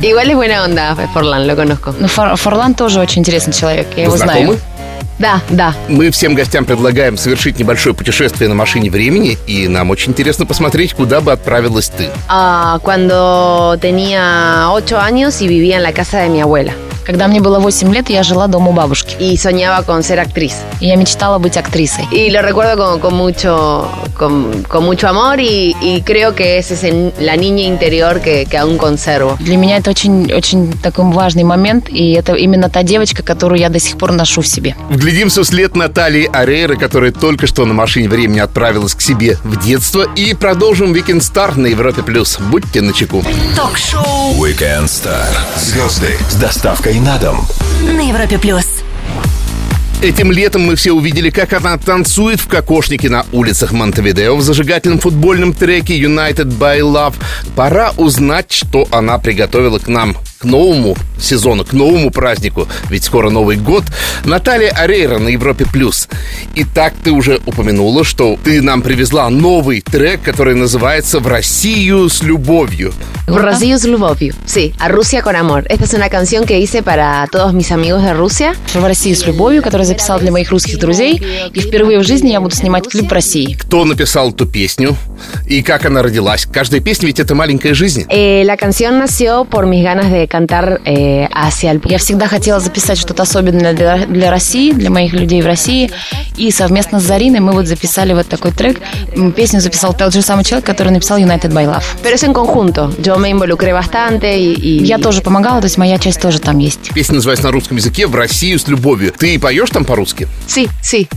Igual 0.02 0.30
es 0.30 0.36
buena 0.36 0.64
onda, 0.64 0.96
Forlán, 1.14 1.48
lo 1.48 1.56
conozco. 1.56 1.96
Но 2.00 2.08
Фор- 2.08 2.36
Форлан 2.36 2.76
тоже 2.76 3.00
очень 3.00 3.22
интересный 3.22 3.52
человек, 3.54 3.88
я 3.96 4.04
его 4.04 4.16
знаю. 4.16 4.60
Da, 5.20 5.42
da. 5.50 5.74
Мы 5.90 6.12
всем 6.12 6.36
гостям 6.36 6.66
предлагаем 6.66 7.18
совершить 7.18 7.58
небольшое 7.60 7.96
путешествие 7.96 8.50
на 8.50 8.56
машине 8.56 8.90
времени, 8.92 9.38
и 9.48 9.68
нам 9.68 9.90
очень 9.90 10.12
интересно 10.12 10.46
посмотреть, 10.46 10.94
куда 10.94 11.22
бы 11.22 11.32
отправилась 11.32 11.90
ты. 11.90 12.10
Ah, 12.30 12.80
cuando 12.84 13.78
tenía 13.82 14.68
ocho 14.72 15.00
años 15.00 15.42
y 15.42 15.48
vivía 15.48 15.78
en 15.78 15.84
la 15.84 15.94
casa 15.94 16.20
de 16.20 16.30
mi 16.30 16.42
abuela. 16.42 16.74
Когда 17.08 17.30
мне 17.30 17.40
было 17.40 17.60
8 17.60 17.94
лет, 17.94 18.10
я 18.10 18.22
жила 18.22 18.48
дома 18.48 18.72
у 18.72 18.74
бабушки. 18.74 19.16
y 19.18 19.38
soñaba 19.38 19.84
con 19.86 20.04
ser 20.04 20.20
actriz. 20.20 20.54
И 20.82 20.88
я 20.88 20.98
мечтала 20.98 21.38
быть 21.40 21.56
актрисой. 21.56 22.06
Y 22.12 22.30
lo 22.32 22.42
recuerdo 22.42 22.76
con, 22.76 23.00
con 23.00 23.14
mucho, 23.16 23.90
con, 24.18 24.64
con 24.68 24.84
mucho 24.84 25.08
amor 25.08 25.40
y, 25.40 25.74
y 25.82 26.02
creo 26.02 26.36
que 26.36 26.58
esa 26.58 26.74
es 26.74 26.84
la 27.20 27.38
niña 27.38 27.64
interior 27.64 28.20
que, 28.20 28.46
que 28.46 28.58
aún 28.58 28.78
conservo. 28.78 29.38
Для 29.40 29.56
меня 29.56 29.78
это 29.78 29.90
очень, 29.90 30.34
очень 30.34 30.74
такой 30.84 31.06
важный 31.06 31.44
момент, 31.44 31.88
и 31.90 32.12
это 32.12 32.34
именно 32.34 32.70
та 32.70 32.84
девочка, 32.84 33.24
которую 33.24 33.60
я 33.62 33.70
до 33.70 33.80
сих 33.80 33.98
пор 33.98 34.12
ношу 34.12 34.42
в 34.42 34.48
себе. 34.48 34.76
Вглядимся 34.90 35.44
вслед 35.44 35.78
Натальи 35.78 36.30
Арейры, 36.32 36.76
которая 36.76 37.14
только 37.14 37.48
что 37.48 37.66
на 37.66 37.74
машине 37.74 38.10
времени 38.10 38.40
отправилась 38.40 38.96
к 38.96 39.02
себе 39.02 39.38
в 39.46 39.56
детство. 39.64 40.06
И 40.18 40.34
продолжим 40.34 40.94
Weekend 40.94 41.22
Star 41.22 41.58
на 41.58 41.68
Европе+. 41.68 42.04
плюс. 42.04 42.38
Будьте 42.38 42.82
начеку. 42.82 43.24
Ток-шоу 43.56 44.36
Weekend 44.36 44.88
Star. 44.88 45.30
Звезды 45.58 46.18
с 46.30 46.36
доставкой 46.36 46.97
на 47.00 47.18
дом. 47.18 47.46
на 47.82 48.02
Европе 48.02 48.38
плюс. 48.38 48.66
Этим 50.02 50.32
летом 50.32 50.62
мы 50.62 50.76
все 50.76 50.92
увидели, 50.92 51.32
как 51.32 51.54
она 51.54 51.76
танцует 51.78 52.40
в 52.40 52.48
кокошнике 52.48 53.10
на 53.10 53.26
улицах 53.32 53.72
Монтевидео 53.72 54.36
в 54.36 54.42
зажигательном 54.44 55.00
футбольном 55.00 55.54
треке 55.54 56.00
United 56.00 56.58
by 56.60 56.82
Love. 56.82 57.16
Пора 57.56 57.94
узнать, 57.98 58.52
что 58.52 58.88
она 58.92 59.18
приготовила 59.18 59.80
к 59.80 59.88
нам, 59.88 60.16
к 60.40 60.44
новому 60.44 60.96
сезону, 61.20 61.66
к 61.66 61.74
новому 61.74 62.12
празднику, 62.12 62.68
ведь 62.90 63.04
скоро 63.04 63.30
Новый 63.30 63.58
год. 63.58 63.84
Наталья 64.24 64.70
Арейра 64.70 65.18
на 65.18 65.30
Европе+. 65.30 65.66
плюс. 65.66 66.08
Итак, 66.56 66.94
ты 67.04 67.12
уже 67.12 67.40
упомянула, 67.46 68.04
что 68.04 68.38
ты 68.44 68.62
нам 68.62 68.82
привезла 68.82 69.30
новый 69.30 69.82
трек, 69.82 70.22
который 70.22 70.56
называется 70.56 71.20
«В 71.20 71.28
Россию 71.28 72.10
с 72.10 72.22
любовью». 72.22 72.94
Rocío 73.28 73.78
с 73.78 73.84
любовью. 73.84 74.34
Sí, 74.46 74.74
a 74.80 74.88
Rusia 74.88 75.22
con 75.22 75.36
amor. 75.36 75.66
Esta 75.68 75.84
es 75.84 75.94
una 75.94 76.08
canción 76.08 76.46
que 76.46 76.60
hice 76.60 76.82
para 76.82 77.28
todos 77.30 77.54
mis 77.54 77.72
amigos 77.72 78.02
de 78.02 78.14
Rusia. 78.14 78.56
В 78.74 78.84
России 78.86 79.14
с 79.14 79.26
любовью, 79.26 79.62
которую 79.62 79.86
я 79.86 79.94
записала 79.94 80.22
для 80.22 80.32
моих 80.32 80.50
русских 80.50 80.80
друзей. 80.80 81.22
И 81.54 81.60
впервые 81.60 82.00
в 82.00 82.04
жизни 82.04 82.30
я 82.30 82.40
буду 82.40 82.56
снимать 82.56 82.88
клип 82.88 83.10
в 83.10 83.14
России. 83.14 83.54
Кто 83.54 83.84
написал 83.84 84.30
эту 84.32 84.46
песню 84.46 84.96
и 85.46 85.62
как 85.62 85.86
она 85.86 86.04
родилась? 86.04 86.46
Каждая 86.46 86.80
песня 86.80 87.08
ведь 87.08 87.20
это 87.20 87.36
маленькая 87.36 87.74
жизнь. 87.74 88.06
Eh, 88.10 88.46
la 88.46 88.56
canción 88.56 88.98
nació 88.98 89.44
por 89.44 89.66
mis 89.66 89.84
ganas 89.84 90.10
de 90.10 90.27
eh, 90.86 91.28
hacia 91.32 91.72
el 91.72 91.82
Я 91.86 91.98
всегда 91.98 92.28
хотела 92.28 92.60
записать 92.60 92.98
что-то 92.98 93.24
особенное 93.24 93.74
для, 93.74 93.98
для 94.06 94.30
России, 94.30 94.72
для 94.72 94.90
моих 94.90 95.14
людей 95.14 95.42
в 95.42 95.46
России. 95.46 95.92
И 96.36 96.52
совместно 96.52 97.00
с 97.00 97.04
Зариной 97.04 97.40
мы 97.40 97.54
вот 97.54 97.66
записали 97.68 98.14
вот 98.14 98.28
такой 98.28 98.52
трек. 98.52 98.80
Песню 99.36 99.60
записал 99.62 99.94
тот 99.94 100.14
же 100.14 100.22
самый 100.22 100.44
человек, 100.44 100.66
который 100.66 100.92
написал 100.92 101.18
United 101.18 101.52
by 101.52 101.66
Love. 101.66 101.84
Pero 102.04 102.16
es 102.16 102.24
en 102.24 102.34
conjunto. 102.34 102.94
Yo 103.00 103.18
me 103.18 103.30
involucré 103.30 103.74
bastante 103.74 104.38
y, 104.38 104.54
y- 104.54 104.84
Я 104.86 104.98
тоже 104.98 105.22
помогала, 105.22 105.60
то 105.62 105.66
есть 105.66 105.78
моя 105.78 105.98
часть 105.98 106.22
тоже 106.22 106.40
там 106.40 106.58
есть. 106.60 106.92
Песня 106.94 107.16
называется 107.16 107.46
на 107.46 107.52
русском 107.52 107.78
языке 107.78 108.08
«В 108.08 108.16
Россию 108.16 108.60
с 108.60 108.68
любовью». 108.68 109.14
Ты 109.18 109.40
поешь 109.40 109.70
там 109.70 109.86
по-русски? 109.86 110.28
Sí, 110.48 110.68
sí. 110.84 111.08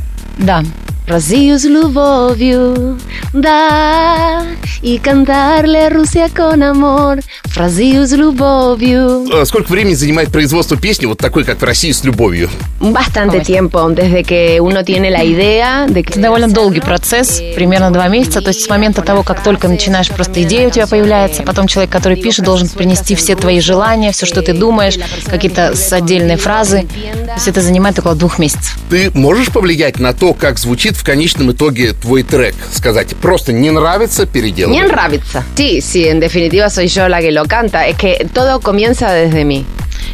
Да. 0.40 0.64
Rocío 1.08 1.58
с 1.58 1.64
любовью, 1.64 2.96
да, 3.32 4.44
и 4.80 4.96
cantarle 4.98 5.88
Rusia 5.88 6.30
con 6.32 6.62
amor. 6.62 7.20
Rocío 7.56 8.06
с 8.06 8.12
любовью. 8.12 9.26
Э, 9.32 9.44
Сколько 9.44 9.72
времени 9.72 9.94
занимает 9.94 10.30
производство 10.30 10.76
песни 10.76 11.06
вот 11.06 11.18
такой, 11.18 11.42
как 11.42 11.60
«В 11.60 11.64
России 11.64 11.90
с 11.90 12.04
любовью»? 12.04 12.48
Bastante 12.80 13.40
tiempo, 13.40 13.92
desde 13.92 14.22
que 14.22 14.60
uno 14.60 14.84
tiene 14.84 15.10
la 15.10 15.24
idea 15.24 15.86
de 15.88 16.04
que... 16.04 16.12
Это 16.12 16.20
довольно 16.20 16.48
долгий 16.48 16.80
процесс, 16.80 17.42
примерно 17.56 17.90
два 17.90 18.06
месяца. 18.06 18.40
То 18.40 18.48
есть 18.48 18.60
с 18.62 18.68
момента 18.68 19.02
того, 19.02 19.24
как 19.24 19.42
только 19.42 19.66
начинаешь, 19.66 20.10
просто 20.10 20.44
идея 20.44 20.68
у 20.68 20.70
тебя 20.70 20.86
появляется, 20.86 21.42
потом 21.42 21.66
человек, 21.66 21.90
который 21.90 22.18
пишет, 22.22 22.44
должен 22.44 22.68
принести 22.68 23.16
все 23.16 23.34
твои 23.34 23.58
желания, 23.60 24.12
все, 24.12 24.26
что 24.26 24.42
ты 24.42 24.52
думаешь, 24.52 24.96
какие-то 25.26 25.74
отдельные 25.90 26.36
фразы. 26.36 26.86
То 27.34 27.36
есть 27.36 27.48
это 27.48 27.60
занимает 27.60 27.98
около 27.98 28.14
двух 28.14 28.38
месяцев. 28.38 28.76
Ты 28.88 29.10
можешь 29.14 29.50
повлиять 29.50 30.00
на 30.00 30.12
то, 30.12 30.34
как 30.34 30.58
звучит 30.58 30.96
в 30.96 31.04
конечном 31.04 31.52
итоге 31.52 31.92
твой 31.92 32.22
трек? 32.22 32.54
Сказать, 32.72 33.16
просто 33.16 33.52
не 33.52 33.70
нравится, 33.70 34.26
переделывай. 34.26 34.80
Me 34.80 34.88
nravится. 34.88 35.44
Sí, 35.56 35.80
sí, 35.80 36.08
en 36.08 36.20
definitiva 36.20 36.68
soy 36.70 36.88
yo 36.88 37.08
la 37.08 37.20
que 37.20 37.30
lo 37.30 37.44
canta. 37.44 37.86
Es 37.86 37.96
que 37.96 38.26
todo 38.34 38.60
comienza 38.60 39.12
desde 39.12 39.44
mí. 39.44 39.64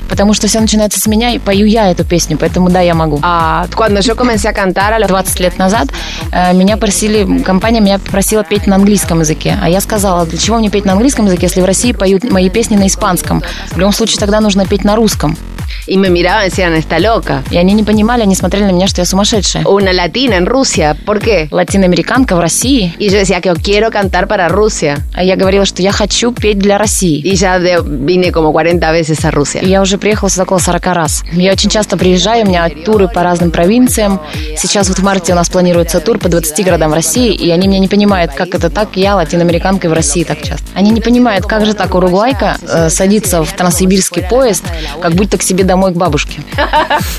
Потому 0.08 0.34
что 0.34 0.46
все 0.46 0.60
начинается 0.60 1.00
с 1.00 1.06
меня, 1.06 1.30
и 1.30 1.38
пою 1.38 1.66
я 1.66 1.90
эту 1.90 2.04
песню, 2.04 2.36
поэтому 2.38 2.70
да, 2.70 2.80
я 2.80 2.94
могу. 2.94 3.18
Ah, 3.22 3.66
cuando 3.74 4.00
yo 4.00 4.14
comencé 4.14 4.48
a 4.48 4.52
cantar 4.52 4.92
a 4.92 4.98
los 4.98 5.08
20 5.08 5.40
лет 5.40 5.58
назад 5.58 5.88
э, 6.32 6.52
меня 6.52 6.76
просили, 6.76 7.42
компания 7.42 7.80
меня 7.80 7.98
попросила 7.98 8.44
петь 8.44 8.66
на 8.66 8.76
английском 8.76 9.20
языке. 9.20 9.58
А 9.60 9.68
я 9.68 9.80
сказала, 9.80 10.26
для 10.26 10.38
чего 10.38 10.58
мне 10.58 10.70
петь 10.70 10.84
на 10.84 10.92
английском 10.92 11.26
языке, 11.26 11.46
если 11.46 11.60
в 11.60 11.64
России 11.64 11.92
поют 11.92 12.24
мои 12.30 12.50
песни 12.50 12.76
на 12.76 12.86
испанском? 12.86 13.42
В 13.72 13.78
любом 13.78 13.92
случае 13.92 14.18
тогда 14.18 14.40
нужно 14.40 14.66
петь 14.66 14.84
на 14.84 14.96
русском. 14.96 15.36
Y 15.86 15.96
me 15.98 16.10
miraban 16.10 16.46
y 16.46 16.50
decían, 16.50 16.74
está 16.74 16.98
loca. 16.98 17.42
И 17.50 17.56
они 17.56 17.74
не 17.74 17.84
понимали, 17.84 18.22
они 18.22 18.34
смотрели 18.34 18.64
на 18.64 18.72
меня, 18.72 18.86
что 18.86 19.00
я 19.00 19.04
сумасшедшая. 19.06 19.64
Una 19.64 19.92
latina 19.92 20.36
en 20.36 20.46
Rusia, 20.46 20.96
¿por 21.04 21.20
qué? 21.20 21.48
Латиноамериканка 21.50 22.34
в 22.36 22.40
России. 22.40 22.94
Y 22.98 23.08
yo 23.08 23.18
decía 23.18 23.40
que 23.40 23.52
quiero 23.54 23.90
cantar 23.90 24.26
para 24.26 24.48
Rusia. 24.48 24.98
А 25.14 25.22
я 25.22 25.36
говорила, 25.36 25.64
что 25.64 25.82
я 25.82 25.92
хочу 25.92 26.32
петь 26.32 26.58
для 26.58 26.78
России. 26.78 27.20
Y 27.24 27.34
ya 27.36 27.58
de- 27.58 27.82
vine 27.82 28.32
como 28.32 28.52
40 28.52 28.90
veces 28.92 29.24
a 29.24 29.30
Rusia. 29.30 29.62
И 29.62 29.68
я 29.68 29.80
уже 29.80 29.98
приехала 29.98 30.28
сюда 30.28 30.42
около 30.44 30.58
40 30.58 30.86
раз. 30.94 31.22
Я 31.32 31.52
очень 31.52 31.70
часто 31.70 31.96
приезжаю, 31.96 32.44
у 32.44 32.48
меня 32.48 32.68
туры 32.84 33.08
по 33.08 33.22
разным 33.22 33.50
провинциям. 33.50 34.20
Сейчас 34.56 34.88
вот 34.88 34.98
в 34.98 35.02
марте 35.04 35.32
у 35.32 35.36
нас 35.36 35.48
планируется 35.48 36.00
тур 36.00 36.18
по 36.18 36.28
20 36.28 36.64
городам 36.64 36.92
России, 36.92 37.32
и 37.32 37.50
они 37.50 37.68
меня 37.68 37.78
не 37.78 37.88
понимают, 37.88 38.32
как 38.32 38.54
это 38.54 38.70
так, 38.70 38.96
я 38.96 39.14
латиноамериканка 39.16 39.88
в 39.88 39.92
России 39.92 40.24
так 40.24 40.42
часто. 40.42 40.64
Они 40.74 40.90
не 40.90 41.00
понимают, 41.00 41.46
как 41.46 41.64
же 41.64 41.74
так 41.74 41.94
уругвайка 41.94 42.56
э, 42.62 42.88
садится 42.90 43.44
в 43.44 43.52
транссибирский 43.52 44.22
поезд, 44.22 44.64
как 45.00 45.14
будто 45.14 45.38
к 45.38 45.42
себе 45.42 45.64
домой 45.64 45.75
к 45.90 45.94
бабушке. 45.94 46.40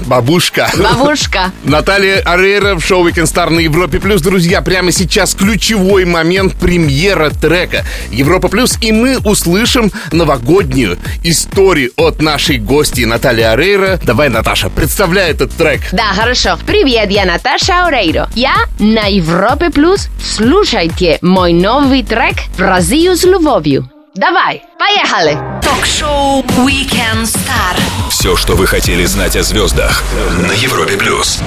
Бабушка. 0.01 0.69
Бабушка. 0.77 1.51
Наталья 1.63 2.19
Арейра 2.21 2.75
в 2.75 2.81
шоу 2.81 3.07
Weekend 3.07 3.25
Star 3.25 3.49
на 3.49 3.59
Европе 3.59 3.99
Плюс. 3.99 4.21
Друзья, 4.21 4.61
прямо 4.61 4.91
сейчас 4.91 5.33
ключевой 5.33 6.05
момент 6.05 6.53
премьера 6.55 7.29
трека 7.29 7.85
Европа 8.11 8.47
Плюс. 8.47 8.77
И 8.81 8.91
мы 8.91 9.17
услышим 9.19 9.91
новогоднюю 10.11 10.97
историю 11.23 11.91
от 11.97 12.21
нашей 12.21 12.57
гости 12.57 13.01
Натальи 13.01 13.43
Арейра. 13.43 13.99
Давай, 14.03 14.29
Наташа, 14.29 14.69
представляй 14.69 15.31
этот 15.31 15.51
трек. 15.53 15.81
Да, 15.91 16.13
хорошо. 16.13 16.57
Привет, 16.65 17.11
я 17.11 17.25
Наташа 17.25 17.85
Орейро. 17.85 18.29
Я 18.35 18.55
на 18.79 19.07
Европе 19.07 19.69
Плюс. 19.69 20.09
Слушайте 20.21 21.19
мой 21.21 21.53
новый 21.53 22.03
трек 22.03 22.35
Россию 22.57 23.15
с 23.15 23.23
любовью. 23.23 23.89
Давай, 24.17 24.63
поехали! 24.79 25.37
Ток-шоу 25.61 26.41
Weekend 26.65 27.25
Star. 27.25 27.77
Все, 28.09 28.35
что 28.35 28.55
вы 28.55 28.65
хотели 28.65 29.05
знать 29.05 29.35
о 29.35 29.43
звездах 29.43 30.03
на 30.39 30.53
Европе 30.53 30.97
плюс. 30.97 31.39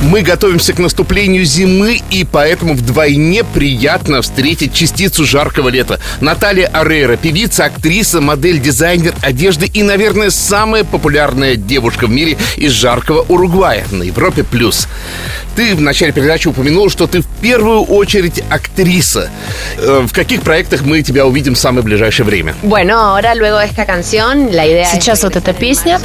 Мы 0.00 0.22
готовимся 0.22 0.72
к 0.72 0.78
наступлению 0.78 1.44
зимы, 1.44 2.00
и 2.10 2.24
поэтому 2.24 2.74
вдвойне 2.74 3.42
приятно 3.44 4.22
встретить 4.22 4.74
частицу 4.74 5.24
жаркого 5.24 5.68
лета. 5.68 5.98
Наталья 6.20 6.66
Арейра, 6.66 7.16
певица, 7.16 7.66
актриса, 7.66 8.20
модель, 8.20 8.58
дизайнер 8.60 9.14
одежды 9.22 9.66
и, 9.66 9.82
наверное, 9.82 10.30
самая 10.30 10.84
популярная 10.84 11.54
девушка 11.54 12.06
в 12.06 12.10
мире 12.10 12.36
из 12.56 12.72
жаркого 12.72 13.24
Уругвая 13.28 13.84
на 13.92 14.02
Европе+. 14.02 14.42
плюс. 14.42 14.88
Ты 15.56 15.74
в 15.76 15.80
начале 15.80 16.10
передачи 16.12 16.48
упомянул, 16.48 16.90
что 16.90 17.06
ты 17.06 17.20
в 17.22 17.26
первую 17.40 17.82
очередь 17.84 18.42
актриса. 18.50 19.30
Э, 19.78 20.04
В 20.06 20.12
каких 20.12 20.42
проектах 20.42 20.82
мы 20.82 21.02
тебя 21.02 21.24
увидим 21.26 21.54
в 21.54 21.58
самое 21.58 21.84
ближайшее 21.84 22.26
время? 22.26 22.54
Сейчас 24.92 25.22
вот 25.22 25.36
эта 25.36 25.52
песня. 25.52 26.00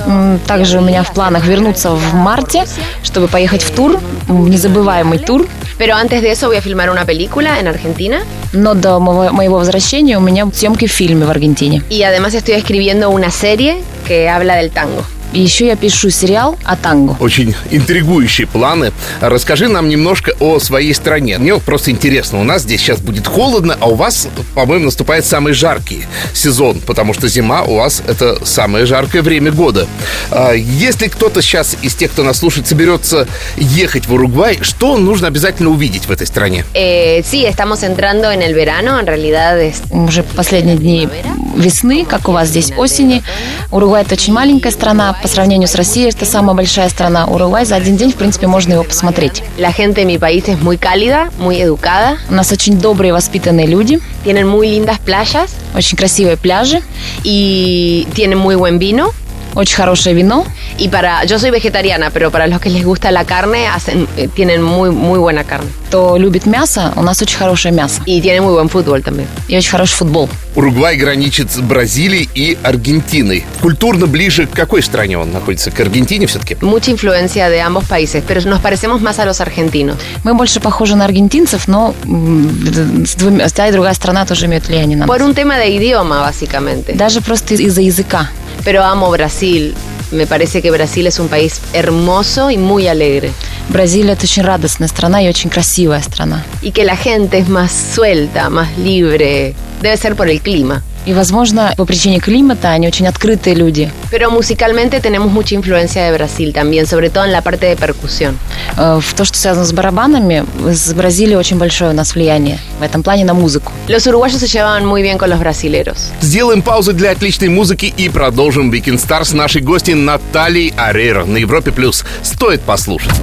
Также 0.47 0.77
у 0.77 0.81
меня 0.81 1.01
в 1.03 1.11
планах 1.13 1.45
вернуться 1.45 1.89
в 1.91 2.13
марте, 2.13 2.65
чтобы 3.03 3.27
поехать 3.27 3.63
в 3.63 3.71
тур, 3.71 3.88
в 4.28 4.48
незабываемый 4.48 5.18
тур. 5.18 5.46
Pero 5.78 5.96
antes 5.96 6.22
de 6.22 6.30
eso 6.30 6.46
voy 6.46 6.56
a 6.56 6.62
filmar 6.62 6.90
una 6.90 7.04
película 7.04 7.58
en 7.58 7.66
Argentina. 7.66 8.22
Но 8.52 8.74
до 8.74 9.00
моего, 9.00 9.32
моего 9.32 9.56
возвращения 9.56 10.16
у 10.18 10.20
меня 10.20 10.48
съемки 10.52 10.86
в 10.86 10.92
фильме 10.92 11.26
в 11.26 11.30
Аргентине. 11.30 11.82
Y 11.90 12.02
además 12.04 12.34
estoy 12.34 12.54
escribiendo 12.54 13.10
una 13.10 13.30
serie 13.30 13.82
que 14.06 14.28
habla 14.28 14.54
del 14.56 14.70
tango. 14.70 15.02
И 15.33 15.39
еще 15.39 15.67
я 15.67 15.75
пишу 15.75 16.09
сериал 16.09 16.57
о 16.63 16.75
танго. 16.75 17.15
Очень 17.19 17.55
интригующие 17.71 18.47
планы. 18.47 18.91
Расскажи 19.21 19.67
нам 19.67 19.87
немножко 19.89 20.33
о 20.39 20.59
своей 20.59 20.93
стране. 20.93 21.37
Мне 21.37 21.55
просто 21.59 21.91
интересно. 21.91 22.39
У 22.39 22.43
нас 22.43 22.63
здесь 22.63 22.81
сейчас 22.81 22.99
будет 22.99 23.27
холодно, 23.27 23.77
а 23.79 23.87
у 23.89 23.95
вас, 23.95 24.27
по-моему, 24.55 24.85
наступает 24.85 25.25
самый 25.25 25.53
жаркий 25.53 26.05
сезон, 26.33 26.79
потому 26.79 27.13
что 27.13 27.27
зима 27.27 27.63
у 27.63 27.75
вас 27.75 28.01
это 28.07 28.43
самое 28.45 28.85
жаркое 28.85 29.21
время 29.21 29.51
года. 29.51 29.87
А, 30.31 30.53
Если 30.53 31.07
кто-то 31.07 31.41
сейчас 31.41 31.75
из 31.81 31.95
тех, 31.95 32.11
кто 32.11 32.23
нас 32.23 32.39
слушает, 32.39 32.67
соберется 32.67 33.27
ехать 33.57 34.07
в 34.07 34.13
Уругвай, 34.13 34.59
что 34.61 34.97
нужно 34.97 35.27
обязательно 35.27 35.69
увидеть 35.69 36.05
в 36.05 36.11
этой 36.11 36.25
стране? 36.27 36.65
Eh, 36.73 37.23
sí, 37.23 37.45
estamos 37.45 37.83
entrando 37.83 38.31
en 38.31 38.41
el 38.41 38.53
verano, 38.53 38.99
en 38.99 39.05
realidad 39.05 39.59
es 39.59 39.81
Уже 39.91 40.23
последние 40.23 40.77
дни 40.77 41.07
весны, 41.55 42.05
как 42.05 42.29
у 42.29 42.31
вас 42.31 42.47
здесь 42.49 42.71
осени. 42.77 43.23
Уругвай 43.71 44.03
это 44.03 44.15
очень 44.15 44.33
маленькая 44.33 44.71
страна. 44.71 45.13
По 45.21 45.27
сравнению 45.27 45.67
с 45.67 45.75
Россией, 45.75 46.09
это 46.09 46.25
самая 46.25 46.55
большая 46.55 46.87
страна. 46.89 47.25
Уругвай 47.25 47.65
за 47.65 47.75
один 47.75 47.97
день, 47.97 48.11
в 48.11 48.15
принципе, 48.15 48.47
можно 48.47 48.73
его 48.73 48.83
посмотреть. 48.83 49.43
la 49.57 49.73
gente 49.73 50.01
de 50.01 50.05
mi 50.05 50.17
país 50.17 50.47
es 50.47 50.61
muy 50.61 50.77
cálida, 50.77 51.29
muy 51.37 51.59
educada, 51.61 52.17
У 52.29 52.33
нас 52.33 52.51
очень 52.51 52.79
добрые, 52.79 53.11
воспитанные 53.11 53.67
люди, 53.67 53.99
tienen 54.23 54.47
muy 54.47 54.69
lindas 54.69 54.99
playas 54.99 55.49
очень 55.75 55.97
красивые 55.97 56.37
пляжи, 56.37 56.81
y 57.23 58.07
tienen 58.13 58.37
muy 58.37 58.55
buen 58.55 58.79
vino. 58.79 59.11
Очень 59.55 59.75
хорошее 59.77 60.15
вино. 60.15 60.45
Y 60.77 60.87
para, 60.89 61.23
yo 61.25 61.39
soy 61.39 61.49
vegetariana, 61.49 62.11
pero 62.11 62.29
para 62.31 62.47
los 62.47 62.59
que 62.61 62.69
les 62.69 62.83
gusta 62.85 63.11
la 63.11 63.25
carne, 63.25 63.67
hacen, 63.67 64.07
eh, 64.15 64.27
tienen 64.33 64.61
muy, 64.61 64.91
muy 64.91 65.19
buena 65.19 65.43
carne. 65.43 65.67
Кто 65.89 66.17
любит 66.17 66.45
мясо, 66.45 66.93
у 66.95 67.01
нас 67.01 67.19
очень 67.21 67.37
хорошее 67.37 67.73
мясо. 67.73 68.01
Y 68.05 68.21
tienen 68.21 68.43
muy 68.43 68.53
buen 68.53 68.69
fútbol 68.69 69.01
también. 69.03 69.25
И 69.47 69.57
очень 69.57 69.71
хороший 69.71 69.95
футбол. 69.95 70.29
Уругвай 70.55 70.95
граничит 70.97 71.51
с 71.51 71.57
Бразилией 71.59 72.29
и 72.35 72.57
Аргентиной. 72.61 73.43
Культурно 73.61 74.05
ближе 74.05 74.45
к 74.45 74.51
какой 74.51 74.83
стране 74.83 75.17
он 75.17 75.31
находится? 75.31 75.71
К 75.71 75.79
Аргентине 75.79 76.27
все-таки? 76.27 76.55
Mucha 76.61 76.91
influencia 76.91 77.49
de 77.49 77.59
ambos 77.59 77.85
países, 77.85 78.23
pero 78.27 78.41
nos 78.41 78.61
parecemos 78.61 79.01
más 79.01 79.17
a 79.19 79.25
los 79.25 79.41
argentinos. 79.41 79.97
Мы 80.23 80.35
больше 80.35 80.59
похожи 80.59 80.95
на 80.95 81.05
аргентинцев, 81.05 81.67
но 81.67 81.95
м, 82.05 83.03
с 83.05 83.15
двумя- 83.15 83.49
та 83.49 83.67
и 83.67 83.71
другая 83.71 83.93
страна 83.95 84.25
тоже 84.25 84.45
имеют 84.45 84.67
влияние 84.67 84.95
на 84.95 85.07
нас. 85.07 85.09
Por 85.09 85.21
un 85.23 85.33
tema 85.33 85.57
de 85.57 85.67
idioma, 85.75 86.21
básicamente. 86.21 86.95
Даже 86.95 87.21
просто 87.21 87.55
из- 87.55 87.61
из-за 87.61 87.81
языка. 87.81 88.29
Pero 88.64 88.82
amo 88.82 89.10
Brasil. 89.10 89.74
Me 90.10 90.26
parece 90.26 90.62
que 90.62 90.70
Brasil 90.70 91.06
es 91.06 91.18
un 91.18 91.28
país 91.28 91.60
hermoso 91.72 92.50
y 92.50 92.58
muy 92.58 92.86
alegre. 92.88 93.32
Бразилия – 93.68 94.14
это 94.14 94.24
очень 94.24 94.42
радостная 94.42 94.88
страна 94.88 95.22
и 95.22 95.28
очень 95.28 95.50
красивая 95.50 96.02
страна. 96.02 96.44
Y 96.62 96.72
que 96.72 96.84
la 96.84 96.96
gente 96.96 97.38
es 97.38 97.48
más 97.48 97.72
suelta, 97.72 98.50
más 98.50 98.76
libre. 98.78 99.54
Debe 99.80 99.96
ser 99.96 100.14
por 100.14 100.28
el 100.28 100.40
clima. 100.40 100.82
И, 101.09 101.13
возможно, 101.13 101.73
по 101.75 101.85
причине 101.85 102.19
климата 102.19 102.69
они 102.69 102.87
очень 102.87 103.07
открытые 103.07 103.55
люди. 103.55 103.91
Pero 104.11 104.29
musicalmente 104.29 104.99
tenemos 104.99 105.31
mucha 105.31 105.55
influencia 105.55 106.03
de 106.05 106.11
Brasil 106.15 106.53
también, 106.53 106.85
sobre 106.85 107.09
todo 107.09 107.25
en 107.25 107.31
la 107.31 107.41
parte 107.41 107.65
de 107.65 107.75
percusión. 107.75 108.37
Э, 108.77 108.99
В 109.01 109.13
то, 109.15 109.25
что 109.25 109.35
связано 109.35 109.65
с 109.65 109.71
барабанами, 109.73 110.45
с 110.71 110.93
Бразилией 110.93 111.35
очень 111.35 111.57
большое 111.57 111.89
у 111.89 111.93
нас 111.95 112.13
влияние 112.13 112.59
в 112.79 112.83
этом 112.83 113.01
плане 113.01 113.25
на 113.25 113.33
музыку. 113.33 113.71
Los 113.87 114.05
uruguayos 114.05 114.37
se 114.39 114.47
llevaban 114.47 114.85
muy 114.85 115.01
bien 115.01 115.17
con 115.17 115.29
los 115.31 115.39
brasileros. 115.39 116.11
Сделаем 116.21 116.61
паузу 116.61 116.93
для 116.93 117.09
отличной 117.09 117.49
музыки 117.49 117.91
и 117.97 118.07
продолжим 118.09 118.69
Weekend 118.71 118.99
Star 119.03 119.23
с 119.25 119.33
нашей 119.33 119.61
гостьей 119.63 119.95
Натальей 119.95 120.71
Арейро 120.77 121.25
на 121.25 121.37
Европе+. 121.37 121.71
плюс. 121.71 122.03
Стоит 122.21 122.61
послушать. 122.61 123.13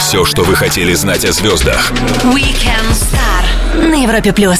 Все, 0.00 0.24
что 0.24 0.42
вы 0.42 0.56
хотели 0.56 0.92
знать 0.94 1.24
о 1.24 1.30
звездах. 1.32 1.92
Weekend 2.24 2.90
Star 2.90 3.88
на 3.88 4.02
Европе 4.02 4.32
плюс. 4.32 4.58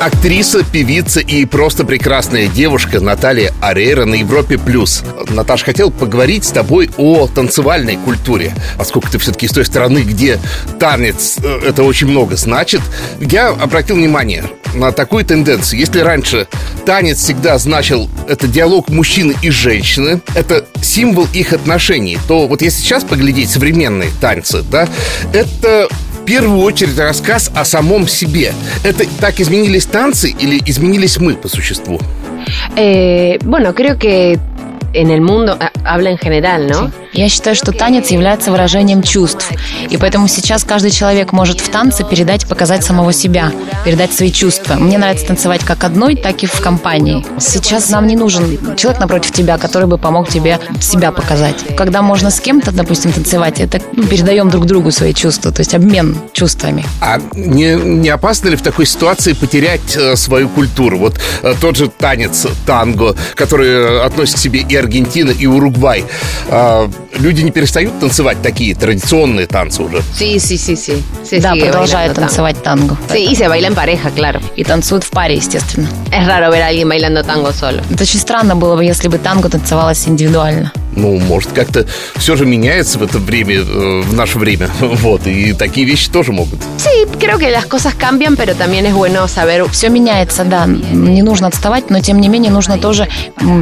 Актриса, 0.00 0.62
певица 0.62 1.20
и 1.20 1.46
просто 1.46 1.84
прекрасная 1.84 2.48
девушка 2.48 3.00
Наталья 3.00 3.54
Арейра 3.62 4.04
на 4.04 4.14
Европе+. 4.14 4.58
плюс. 4.58 5.02
Наташ, 5.30 5.64
хотел 5.64 5.90
поговорить 5.90 6.44
с 6.44 6.50
тобой 6.50 6.90
о 6.98 7.26
танцевальной 7.26 7.96
культуре. 7.96 8.54
Поскольку 8.76 9.10
ты 9.10 9.18
все-таки 9.18 9.46
из 9.46 9.52
той 9.52 9.64
страны, 9.64 10.00
где 10.00 10.38
танец 10.78 11.38
э, 11.42 11.60
это 11.68 11.82
очень 11.82 12.08
много 12.08 12.36
значит, 12.36 12.82
я 13.20 13.48
обратил 13.48 13.96
внимание 13.96 14.44
на 14.74 14.92
такую 14.92 15.24
тенденцию. 15.24 15.80
Если 15.80 16.00
раньше 16.00 16.46
танец 16.84 17.18
всегда 17.18 17.56
значил 17.56 18.10
это 18.28 18.46
диалог 18.46 18.90
мужчины 18.90 19.34
и 19.40 19.48
женщины, 19.48 20.20
это 20.34 20.66
символ 20.82 21.26
их 21.32 21.54
отношений, 21.54 22.18
то 22.28 22.46
вот 22.46 22.60
если 22.60 22.82
сейчас 22.82 23.02
поглядеть 23.02 23.50
современные 23.50 24.10
танцы, 24.20 24.62
да, 24.70 24.88
это 25.32 25.88
первую 26.26 26.58
очередь 26.60 26.98
рассказ 26.98 27.50
о 27.54 27.64
самом 27.64 28.08
себе. 28.08 28.52
Это 28.82 29.04
так 29.20 29.40
изменились 29.40 29.86
танцы 29.86 30.30
или 30.30 30.60
изменились 30.66 31.18
мы 31.18 31.34
по 31.34 31.48
существу? 31.48 32.00
Eh, 32.76 33.38
bueno, 33.44 33.74
creo 33.74 33.96
que 33.96 34.38
en 34.92 35.10
el 35.10 35.20
mundo, 35.20 35.56
ah, 35.58 35.70
habla 35.84 36.10
en 36.10 36.18
general, 36.18 36.66
¿no? 36.66 36.90
Я 37.16 37.30
считаю, 37.30 37.56
что 37.56 37.72
танец 37.72 38.10
является 38.10 38.50
выражением 38.50 39.02
чувств. 39.02 39.50
И 39.88 39.96
поэтому 39.96 40.28
сейчас 40.28 40.64
каждый 40.64 40.90
человек 40.90 41.32
может 41.32 41.60
в 41.60 41.70
танце 41.70 42.04
передать, 42.04 42.46
показать 42.46 42.84
самого 42.84 43.10
себя, 43.14 43.52
передать 43.86 44.12
свои 44.12 44.30
чувства. 44.30 44.74
Мне 44.74 44.98
нравится 44.98 45.26
танцевать 45.26 45.64
как 45.64 45.82
одной, 45.84 46.14
так 46.14 46.42
и 46.42 46.46
в 46.46 46.60
компании. 46.60 47.24
Сейчас 47.38 47.88
нам 47.88 48.06
не 48.06 48.16
нужен 48.16 48.76
человек 48.76 49.00
напротив 49.00 49.32
тебя, 49.32 49.56
который 49.56 49.88
бы 49.88 49.96
помог 49.96 50.28
тебе 50.28 50.60
себя 50.78 51.10
показать. 51.10 51.56
Когда 51.74 52.02
можно 52.02 52.30
с 52.30 52.38
кем-то, 52.38 52.70
допустим, 52.70 53.12
танцевать, 53.12 53.60
это 53.60 53.80
ну, 53.92 54.02
передаем 54.02 54.50
друг 54.50 54.66
другу 54.66 54.90
свои 54.90 55.14
чувства, 55.14 55.52
то 55.52 55.60
есть 55.60 55.74
обмен 55.74 56.18
чувствами. 56.34 56.84
А 57.00 57.18
не, 57.34 57.76
не 57.76 58.10
опасно 58.10 58.50
ли 58.50 58.56
в 58.56 58.62
такой 58.62 58.84
ситуации 58.84 59.32
потерять 59.32 59.96
э, 59.96 60.16
свою 60.16 60.50
культуру? 60.50 60.98
Вот 60.98 61.18
э, 61.42 61.54
тот 61.62 61.76
же 61.76 61.88
танец 61.88 62.46
танго, 62.66 63.16
который 63.34 63.68
э, 63.68 64.00
относит 64.04 64.34
к 64.34 64.38
себе 64.38 64.60
и 64.60 64.76
Аргентина, 64.76 65.30
и 65.30 65.46
Уругвай. 65.46 66.04
А, 66.50 66.90
люди 67.18 67.42
не 67.42 67.50
перестают 67.50 67.98
танцевать 67.98 68.42
такие 68.42 68.74
традиционные 68.74 69.46
танцы 69.46 69.82
уже. 69.82 70.02
Sí, 70.14 70.38
sí, 70.38 70.56
sí, 70.56 70.76
sí. 70.76 71.02
Se 71.24 71.40
да, 71.40 71.54
продолжают 71.54 72.14
танцевать 72.14 72.62
танго. 72.62 72.96
Sí, 73.10 73.26
y 73.30 73.36
se 73.36 73.48
baila 73.48 73.68
en 73.68 73.74
pareja, 73.74 74.10
claro. 74.10 74.40
И 74.56 74.64
танцуют 74.64 75.04
в 75.04 75.10
паре, 75.10 75.36
естественно. 75.36 75.88
Es 76.10 76.26
raro 76.26 76.50
ver 76.50 76.62
a 76.62 76.68
alguien 76.68 76.88
bailando 76.88 77.22
tango 77.24 77.52
solo. 77.52 77.82
Это 77.90 78.02
очень 78.02 78.20
странно 78.20 78.56
было 78.56 78.76
бы, 78.76 78.84
если 78.84 79.08
бы 79.08 79.18
танго 79.18 79.48
танцевалось 79.48 80.06
индивидуально. 80.06 80.72
Ну, 80.96 81.18
может, 81.18 81.52
как-то 81.52 81.86
все 82.16 82.36
же 82.36 82.46
меняется 82.46 82.98
в 82.98 83.02
это 83.02 83.18
время, 83.18 83.56
э, 83.56 84.00
в 84.02 84.14
наше 84.14 84.38
время. 84.38 84.70
Вот, 85.06 85.26
и 85.26 85.52
такие 85.52 85.86
вещи 85.86 86.10
тоже 86.10 86.32
могут. 86.32 86.58
Sí, 86.78 87.06
creo 87.18 87.38
que 87.38 87.50
las 87.50 87.66
cosas 87.66 87.94
cambian, 87.94 88.36
pero 88.36 88.54
también 88.54 88.86
es 88.86 88.94
bueno 88.94 89.28
saber 89.28 89.68
Все 89.70 89.88
меняется, 89.88 90.44
да. 90.44 90.66
Не 90.66 91.22
нужно 91.22 91.48
отставать, 91.48 91.90
но 91.90 92.00
тем 92.00 92.20
не 92.20 92.28
менее 92.28 92.50
нужно 92.50 92.78
тоже 92.78 93.08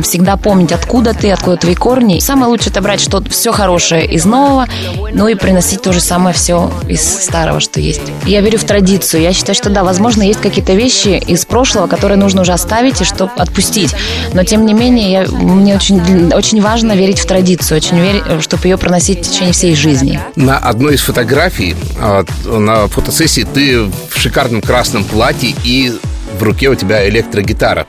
всегда 0.03 0.37
помнить, 0.37 0.73
откуда 0.73 1.13
ты, 1.13 1.31
откуда 1.31 1.57
твои 1.57 1.75
корни. 1.75 2.21
Самое 2.21 2.49
лучшее 2.49 2.71
это 2.71 2.81
брать 2.81 3.01
что 3.01 3.23
все 3.29 3.53
хорошее 3.53 4.07
из 4.07 4.25
нового, 4.25 4.67
ну 5.13 5.29
и 5.29 5.35
приносить 5.35 5.83
то 5.83 5.93
же 5.93 6.01
самое 6.01 6.35
все 6.35 6.71
из 6.89 7.03
старого, 7.03 7.61
что 7.61 7.81
есть. 7.81 8.01
Я 8.27 8.41
верю 8.41 8.59
в 8.59 8.65
традицию. 8.65 9.23
Я 9.23 9.33
считаю, 9.33 9.55
что 9.55 9.71
да, 9.71 9.85
возможно, 9.85 10.23
есть 10.23 10.41
какие-то 10.41 10.75
вещи 10.75 11.23
из 11.27 11.45
прошлого, 11.45 11.87
которые 11.87 12.19
нужно 12.19 12.43
уже 12.43 12.53
оставить 12.53 13.01
и 13.01 13.05
чтобы 13.05 13.33
отпустить. 13.37 13.95
Но 14.33 14.45
тем 14.45 14.67
не 14.67 14.75
менее, 14.75 15.11
я, 15.11 15.23
мне 15.27 15.75
очень, 15.75 16.33
очень 16.33 16.61
важно 16.61 16.93
верить 16.93 17.19
в 17.19 17.24
традицию, 17.25 17.79
очень 17.79 17.99
верить, 17.99 18.43
чтобы 18.43 18.69
ее 18.69 18.79
проносить 18.79 19.27
в 19.27 19.31
течение 19.31 19.53
всей 19.53 19.75
жизни. 19.75 20.21
На 20.37 20.59
одной 20.59 20.95
из 20.95 21.01
фотографий, 21.01 21.77
а, 21.99 22.25
на 22.45 22.89
фотосессии, 22.89 23.47
ты 23.53 23.83
в 23.83 24.17
шикарном 24.17 24.63
красном 24.63 25.05
платье 25.05 25.55
и 25.65 25.93
в 26.39 26.43
руке 26.43 26.69
у 26.69 26.75
тебя 26.75 27.09
электрогитара. 27.09 27.87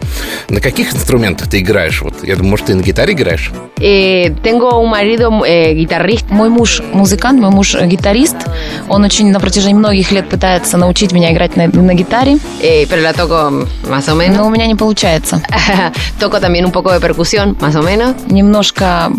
На 0.49 0.61
каких 0.61 0.93
инструментах 0.93 1.49
ты 1.49 1.59
играешь? 1.59 2.01
Вот, 2.01 2.23
я 2.23 2.35
думаю, 2.35 2.51
может, 2.51 2.67
ты 2.67 2.75
на 2.75 2.81
гитаре 2.81 3.13
играешь? 3.13 3.51
Eh, 3.79 4.33
tengo 4.41 4.79
un 4.79 4.89
marido 4.89 5.31
eh, 5.45 5.73
guitarrista. 5.73 6.33
Мой 6.33 6.49
муж 6.49 6.81
музыкант, 6.93 7.39
мой 7.41 7.51
муж 7.51 7.75
э, 7.75 7.85
гитарист. 7.87 8.37
Он 8.87 9.03
очень 9.03 9.31
на 9.31 9.39
протяжении 9.39 9.75
многих 9.75 10.11
лет 10.11 10.29
пытается 10.29 10.77
научить 10.77 11.11
меня 11.11 11.31
играть 11.33 11.57
на, 11.57 11.67
на 11.67 11.93
гитаре, 11.93 12.37
eh, 12.61 12.87
pero 12.89 13.01
la 13.01 13.13
toco 13.13 13.67
más 13.89 14.07
o 14.07 14.15
menos. 14.15 14.37
но 14.37 14.47
у 14.47 14.49
меня 14.49 14.65
не 14.67 14.75
получается. 14.75 15.41
toco 16.19 16.39
también 16.39 16.65
un 16.65 16.71
poco 16.71 16.91
de 16.91 16.99
percusión, 17.01 17.57
más 17.59 17.75
o 17.75 17.81
menos. 17.81 18.15
Немножко 18.27 19.11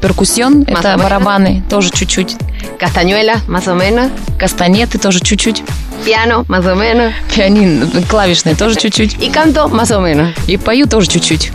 перкуссион, 0.00 0.64
это 0.66 0.96
барабаны, 0.96 1.62
тоже 1.68 1.90
чуть-чуть. 1.90 2.36
Castañuela, 2.78 3.40
más 3.46 3.68
o 3.68 3.74
menos. 3.74 4.10
Кастанеты 4.38 4.98
тоже 4.98 5.20
чуть-чуть. 5.20 5.62
Piano, 6.04 6.44
más 6.48 6.66
o 6.66 6.74
menos. 6.74 7.12
Пианин, 7.32 7.88
клавишные 8.08 8.54
тоже 8.54 8.76
чуть-чуть. 8.76 9.18
Y 9.20 9.30
canto, 9.30 9.68
más 9.68 9.90
o 9.90 10.00
menos. 10.00 10.30
И 10.46 10.56
пою 10.56 10.86
тоже 10.86 11.08
чуть-чуть. 11.08 11.52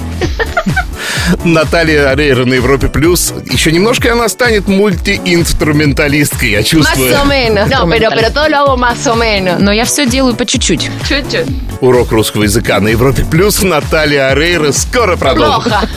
Наталья 1.43 2.11
На 2.45 2.53
Европе 2.53 2.87
Плюс. 2.89 3.33
Еще 3.49 3.71
немножко 3.71 4.07
и 4.07 4.11
она 4.11 4.29
станет 4.29 4.67
мультиинструменталисткой, 4.67 6.51
я 6.51 6.59
Más 6.59 6.63
чувствую. 6.65 7.11
o 7.19 7.25
menos. 7.25 7.67
No, 7.69 7.89
pero, 7.89 8.09
pero 8.11 8.31
todo 8.31 8.47
lo 8.49 8.57
hago 8.57 8.77
más 8.77 9.05
o 9.07 9.15
menos. 9.15 9.59
Но 9.59 9.71
я 9.73 9.83
все 9.85 10.05
делаю 10.05 10.35
по 10.35 10.45
чуть-чуть. 10.45 10.89
Chut, 11.09 11.47
Урок 11.81 12.11
русского 12.11 12.43
языка 12.43 12.79
на 12.79 12.89
Европе 12.89 13.25
Плюс. 13.25 13.63
Наталья 13.63 14.29
Арейра. 14.29 14.71
Скоро 14.71 15.15
продолжим. 15.17 15.71
Roja. 15.71 15.89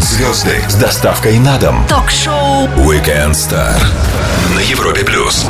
Звезды 0.00 0.60
с 0.68 0.74
доставкой 0.74 1.38
на 1.38 1.58
дом. 1.58 1.84
Ток-шоу 1.88 2.68
Weekend 2.76 3.32
Star 3.32 3.74
на 4.54 4.60
Европе 4.60 5.04
Плюс. 5.04 5.46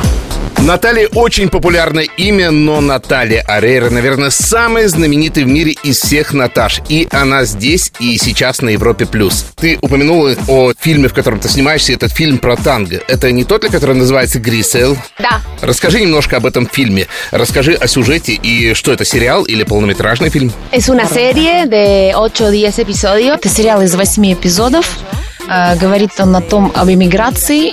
Наталья 0.62 1.08
очень 1.14 1.48
популярное 1.48 2.04
имя, 2.16 2.50
но 2.50 2.80
Наталья 2.80 3.42
Арейра, 3.42 3.90
наверное, 3.90 4.30
самая 4.30 4.88
знаменитая 4.88 5.44
в 5.44 5.48
мире 5.48 5.76
из 5.82 6.00
всех 6.00 6.32
Наташ. 6.32 6.82
И 6.88 7.08
она 7.10 7.44
здесь 7.44 7.92
и 8.00 8.18
сейчас 8.18 8.60
на 8.60 8.70
Европе+. 8.70 9.06
плюс. 9.06 9.46
Ты 9.56 9.78
упомянула 9.80 10.34
о 10.48 10.72
фильме, 10.78 11.08
в 11.08 11.14
котором 11.14 11.40
ты 11.40 11.48
снимаешься, 11.48 11.92
этот 11.92 12.12
фильм 12.12 12.38
про 12.38 12.56
танго. 12.56 13.00
Это 13.08 13.30
не 13.30 13.44
тот 13.44 13.64
ли, 13.64 13.70
который 13.70 13.96
называется 13.96 14.40
«Грисел»? 14.40 14.96
Da. 15.18 15.38
Расскажи 15.62 16.00
немножко 16.00 16.36
об 16.36 16.46
этом 16.46 16.66
фильме. 16.66 17.06
Расскажи 17.30 17.74
о 17.74 17.86
сюжете 17.86 18.32
и 18.34 18.74
что 18.74 18.92
это, 18.92 19.04
сериал 19.04 19.44
или 19.44 19.62
полнометражный 19.62 20.28
фильм? 20.28 20.52
Una 20.72 21.08
serie 21.08 21.66
de 21.66 22.12
8-10 22.12 22.78
episodios. 22.78 23.34
Это 23.36 23.48
сериал 23.48 23.80
из 23.82 23.94
восьми 23.94 24.34
эпизодов. 24.34 24.98
Э, 25.46 25.76
Говорит 25.76 26.10
он 26.18 26.34
о 26.34 26.40
том, 26.40 26.72
об 26.74 26.88
эмиграции 26.88 27.68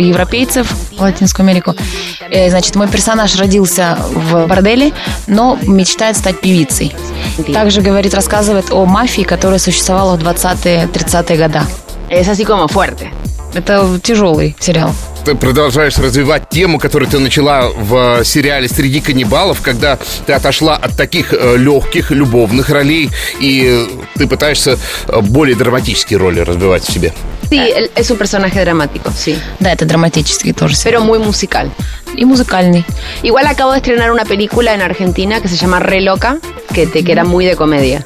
европейцев 0.00 0.66
в 0.96 1.00
Латинскую 1.00 1.44
Америку. 1.44 1.74
Э, 2.30 2.50
Значит, 2.50 2.74
мой 2.76 2.88
персонаж 2.88 3.36
родился 3.38 3.98
в 4.10 4.46
борделе, 4.46 4.92
но 5.26 5.58
мечтает 5.62 6.16
стать 6.16 6.40
певицей. 6.40 6.94
Также 7.52 7.80
говорит, 7.82 8.14
рассказывает 8.14 8.70
о 8.70 8.84
мафии, 8.86 9.22
которая 9.22 9.58
существовала 9.58 10.16
в 10.16 10.22
20-е, 10.22 10.86
30-е 10.92 11.36
годы. 11.38 11.60
Es 12.10 12.28
así 12.28 12.44
como 12.44 12.68
fuerte. 12.68 13.08
Это 13.54 13.98
тяжелый 14.02 14.54
сериал. 14.60 14.90
Ты 15.24 15.34
продолжаешь 15.34 15.96
развивать 15.98 16.48
тему, 16.50 16.78
которую 16.78 17.10
ты 17.10 17.18
начала 17.18 17.68
в 17.68 18.20
э, 18.20 18.24
сериале 18.24 18.68
«Среди 18.68 19.00
каннибалов», 19.00 19.62
когда 19.62 19.98
ты 20.26 20.32
отошла 20.32 20.76
от 20.76 20.96
таких 20.96 21.32
э, 21.32 21.56
легких 21.56 22.10
любовных 22.10 22.68
ролей, 22.68 23.10
и 23.40 23.88
ты 24.14 24.26
пытаешься 24.26 24.78
э, 25.08 25.20
более 25.20 25.56
драматические 25.56 26.18
роли 26.18 26.40
развивать 26.40 26.84
в 26.84 26.92
себе. 26.92 27.12
Sí, 27.50 27.60
es 27.94 28.10
un 28.10 28.18
personaje 28.18 28.60
dramático, 28.64 29.10
sí. 29.14 29.36
Да, 29.60 29.70
это 29.72 29.84
драматический 29.84 30.52
тоже. 30.52 30.76
Pero 30.84 31.00
muy 31.00 31.18
musical. 31.18 31.70
И 32.16 32.24
музыкальный. 32.24 32.84
Igual 33.22 33.46
acabo 33.46 33.72
de 33.72 33.78
estrenar 33.78 34.10
una 34.10 34.24
película 34.24 34.74
en 34.74 34.82
Argentina 34.82 35.40
que 35.40 35.48
se 35.48 35.56
llama 35.56 35.78
Re 35.78 36.00
Loca, 36.00 36.38
que 36.72 36.86
te 36.86 37.02
que 37.04 37.12
era 37.12 37.24
muy 37.24 37.46
de 37.46 37.56
comedia. 37.56 38.04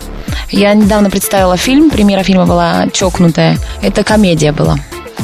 Я 0.50 0.72
недавно 0.74 1.10
представила 1.10 1.56
фильм, 1.56 1.90
премьера 1.90 2.22
фильма 2.22 2.46
была 2.46 2.88
«Чокнутая». 2.92 3.58
Это 3.82 4.02
комедия 4.02 4.52
была. 4.52 4.78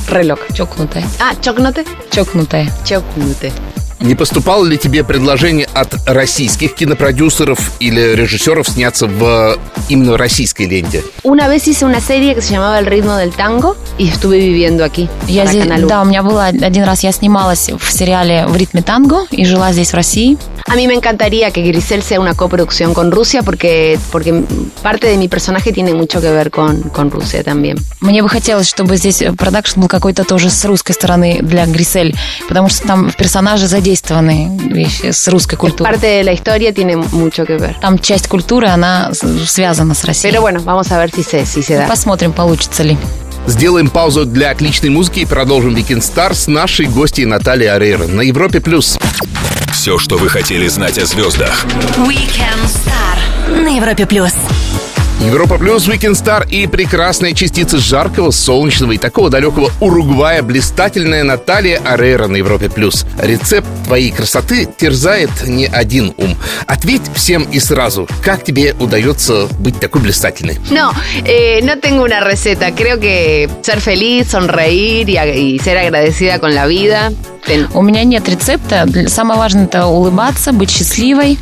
Re 0.08 0.24
Loca. 0.24 0.52
«Чокнутая». 0.52 1.04
Ah, 1.20 1.34
Chocnote. 1.42 1.84
«Чокнутая». 2.10 2.68
Chocnote. 2.84 3.73
Не 4.04 4.14
поступало 4.14 4.66
ли 4.66 4.76
тебе 4.76 5.02
предложение 5.02 5.66
от 5.72 5.94
российских 6.06 6.74
кинопродюсеров 6.74 7.72
или 7.80 8.14
режиссеров 8.14 8.68
сняться 8.68 9.06
в 9.06 9.56
именно 9.88 10.18
российской 10.18 10.66
ленте? 10.66 11.02
Una 11.22 11.48
vez 11.48 11.66
hice 11.66 11.86
una 11.86 12.02
serie 12.02 12.34
que 12.34 12.42
se 12.42 12.52
llamaba 12.52 12.78
El 12.78 12.84
ritmo 12.84 13.16
del 13.16 13.30
tango 13.30 13.78
y 13.96 14.08
estuve 14.08 14.36
viviendo 14.36 14.84
aquí. 14.84 15.08
Я 15.26 15.46
здесь, 15.46 15.64
да, 15.88 16.02
у 16.02 16.04
меня 16.04 16.22
было 16.22 16.44
один 16.44 16.84
раз, 16.84 17.02
я 17.02 17.12
снималась 17.12 17.70
в 17.70 17.90
сериале 17.90 18.46
«В 18.46 18.54
ритме 18.54 18.82
танго» 18.82 19.24
и 19.30 19.46
жила 19.46 19.72
здесь, 19.72 19.92
в 19.92 19.94
России. 19.94 20.36
A 20.66 20.76
mí 20.76 20.86
me 20.86 20.94
encantaría 20.94 21.50
que 21.50 21.60
Grisel 21.62 22.02
sea 22.02 22.18
una 22.20 22.32
coproducción 22.34 22.94
con 22.94 23.10
Rusia 23.12 23.42
porque, 23.42 23.98
porque 24.10 24.44
parte 24.82 25.06
de 25.08 25.18
mi 25.18 25.28
personaje 25.28 25.72
tiene 25.72 25.92
mucho 25.92 26.22
que 26.22 26.30
ver 26.30 26.50
con, 26.50 26.82
con 26.90 27.10
Rusia 27.10 27.42
también. 27.42 27.78
Мне 28.00 28.22
бы 28.22 28.28
хотелось, 28.28 28.66
чтобы 28.68 28.96
здесь 28.96 29.22
продакшн 29.36 29.80
был 29.80 29.88
какой-то 29.88 30.24
тоже 30.24 30.48
с 30.50 30.64
русской 30.64 30.92
стороны 30.92 31.40
для 31.42 31.66
Грисель, 31.66 32.14
потому 32.48 32.68
что 32.68 32.86
там 32.86 33.10
в 33.10 33.16
персонаже 33.16 33.66
задействованы 33.94 34.50
вещи 34.72 35.10
с 35.10 35.28
русской 35.28 35.56
культурой. 35.56 35.92
Parte 35.92 36.06
de 36.06 36.24
la 36.24 36.32
historia 36.32 36.72
tiene 36.72 36.96
mucho 36.96 37.46
que 37.46 37.56
ver. 37.56 37.74
Там 37.80 37.98
часть 37.98 38.26
культуры, 38.28 38.66
она 38.66 39.12
связана 39.12 39.94
с 39.94 40.04
Россией. 40.04 40.32
Pero 40.32 40.42
bueno, 40.42 40.60
vamos 40.64 40.90
a 40.90 40.98
ver 40.98 41.10
si 41.10 41.22
se, 41.22 41.44
si 41.46 41.62
se 41.62 41.76
da. 41.76 41.88
Посмотрим, 41.88 42.32
получится 42.32 42.82
ли. 42.82 42.96
Сделаем 43.46 43.90
паузу 43.90 44.24
для 44.24 44.50
отличной 44.50 44.90
музыки 44.90 45.20
и 45.20 45.24
продолжим 45.26 45.74
Weekend 45.74 46.00
Star 46.00 46.34
с 46.34 46.46
нашей 46.46 46.86
гостьей 46.86 47.26
Натальей 47.26 47.70
Арейро 47.70 48.06
на 48.06 48.22
Европе+. 48.22 48.60
плюс. 48.60 48.98
Все, 49.72 49.98
что 49.98 50.16
вы 50.16 50.28
хотели 50.28 50.66
знать 50.68 50.98
о 50.98 51.04
звездах. 51.04 51.64
Weekend 51.98 52.64
Star 52.66 53.62
на 53.62 53.76
Европе 53.76 54.06
плюс. 54.06 54.32
Европа 55.20 55.58
Плюс, 55.58 55.88
Weekend 55.88 56.12
Star 56.12 56.46
и 56.48 56.66
прекрасная 56.66 57.32
частица 57.32 57.78
жаркого, 57.78 58.30
солнечного 58.30 58.92
и 58.92 58.98
такого 58.98 59.30
далекого 59.30 59.70
Уругвая 59.80 60.42
блистательная 60.42 61.24
Наталья 61.24 61.80
Арейра 61.84 62.26
на 62.26 62.36
Европе 62.36 62.68
Плюс. 62.68 63.06
Рецепт 63.20 63.66
твоей 63.84 64.10
красоты 64.10 64.66
терзает 64.76 65.30
не 65.46 65.66
один 65.66 66.14
ум. 66.18 66.36
Ответь 66.66 67.02
всем 67.14 67.44
и 67.44 67.58
сразу, 67.58 68.08
как 68.22 68.44
тебе 68.44 68.74
удается 68.78 69.46
быть 69.58 69.80
такой 69.80 70.02
блистательной? 70.02 70.58
No, 70.70 70.92
eh, 71.24 71.62
no 71.62 71.78
tengo 71.80 72.02
una 72.02 72.20
receta. 72.20 72.72
Creo 72.72 72.98
que 72.98 73.48
ser 73.62 73.80
feliz, 73.80 74.28
sonreír 74.28 75.08
y, 75.08 75.18
y 75.18 75.58
ser 75.58 75.78
agradecida 75.78 76.38
con 76.38 76.54
la 76.54 76.66
vida. 76.66 77.12
Ten- 77.46 77.68
У 77.74 77.82
меня 77.82 78.04
нет 78.04 78.28
рецепта. 78.28 78.86
Самое 79.08 79.38
важное 79.38 79.64
это 79.64 79.86
улыбаться, 79.86 80.52
быть 80.52 80.70
счастливой. 80.70 81.38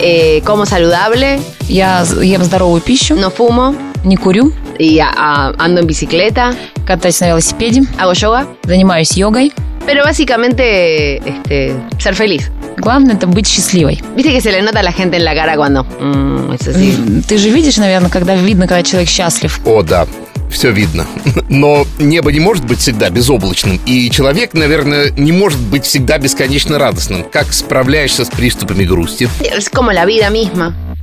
eh, 0.00 0.40
como 0.44 0.64
saludable, 0.64 1.40
Я 1.68 2.04
ем 2.22 2.42
здоровую 2.44 2.80
пищу, 2.80 3.14
no 3.16 3.30
fumo 3.36 3.74
не 4.04 4.16
курю, 4.16 4.52
a- 4.78 5.12
a- 5.16 5.52
ando 5.58 5.80
en 5.80 5.86
bicicleta, 5.86 6.54
катаюсь 6.86 7.20
на 7.20 7.26
велосипеде, 7.28 7.80
hago 7.98 8.12
yoga. 8.12 8.46
занимаюсь 8.64 9.12
йогой. 9.16 9.52
Pero 9.86 10.04
básicamente 10.04 11.16
este, 11.16 11.74
ser 11.98 12.14
feliz. 12.14 12.50
Главное 12.76 13.16
это 13.16 13.26
быть 13.26 13.46
счастливой. 13.48 14.00
Viste 14.16 14.30
que 14.32 14.40
se 14.40 14.52
le 14.52 14.62
nota 14.62 14.80
a 14.80 14.82
la 14.82 14.92
gente 14.92 15.16
en 15.16 15.24
la 15.24 15.34
cara 15.34 15.56
cuando 15.56 15.84
mm, 15.84 16.52
es 16.52 16.68
así. 16.68 16.94
М, 16.94 17.22
Ты 17.22 17.38
же 17.38 17.48
видишь, 17.50 17.76
наверное, 17.78 18.10
когда 18.10 18.34
видно, 18.36 18.66
когда 18.68 18.82
человек 18.82 19.08
счастлив. 19.08 19.58
О, 19.64 19.82
да, 19.82 20.06
все 20.50 20.70
видно. 20.70 21.06
Но 21.48 21.86
небо 21.98 22.32
не 22.32 22.40
может 22.40 22.64
быть 22.64 22.78
всегда 22.78 23.10
безоблачным, 23.10 23.80
и 23.86 24.10
человек, 24.10 24.54
наверное, 24.54 25.10
не 25.10 25.32
может 25.32 25.60
быть 25.60 25.84
всегда 25.84 26.18
бесконечно 26.18 26.78
радостным. 26.78 27.24
Как 27.24 27.52
справляешься 27.52 28.24
с 28.24 28.28
приступами 28.28 28.84
грусти? 28.84 29.28
Es 29.40 29.68
como 29.70 29.92
la 29.92 30.04
vida. 30.06 30.28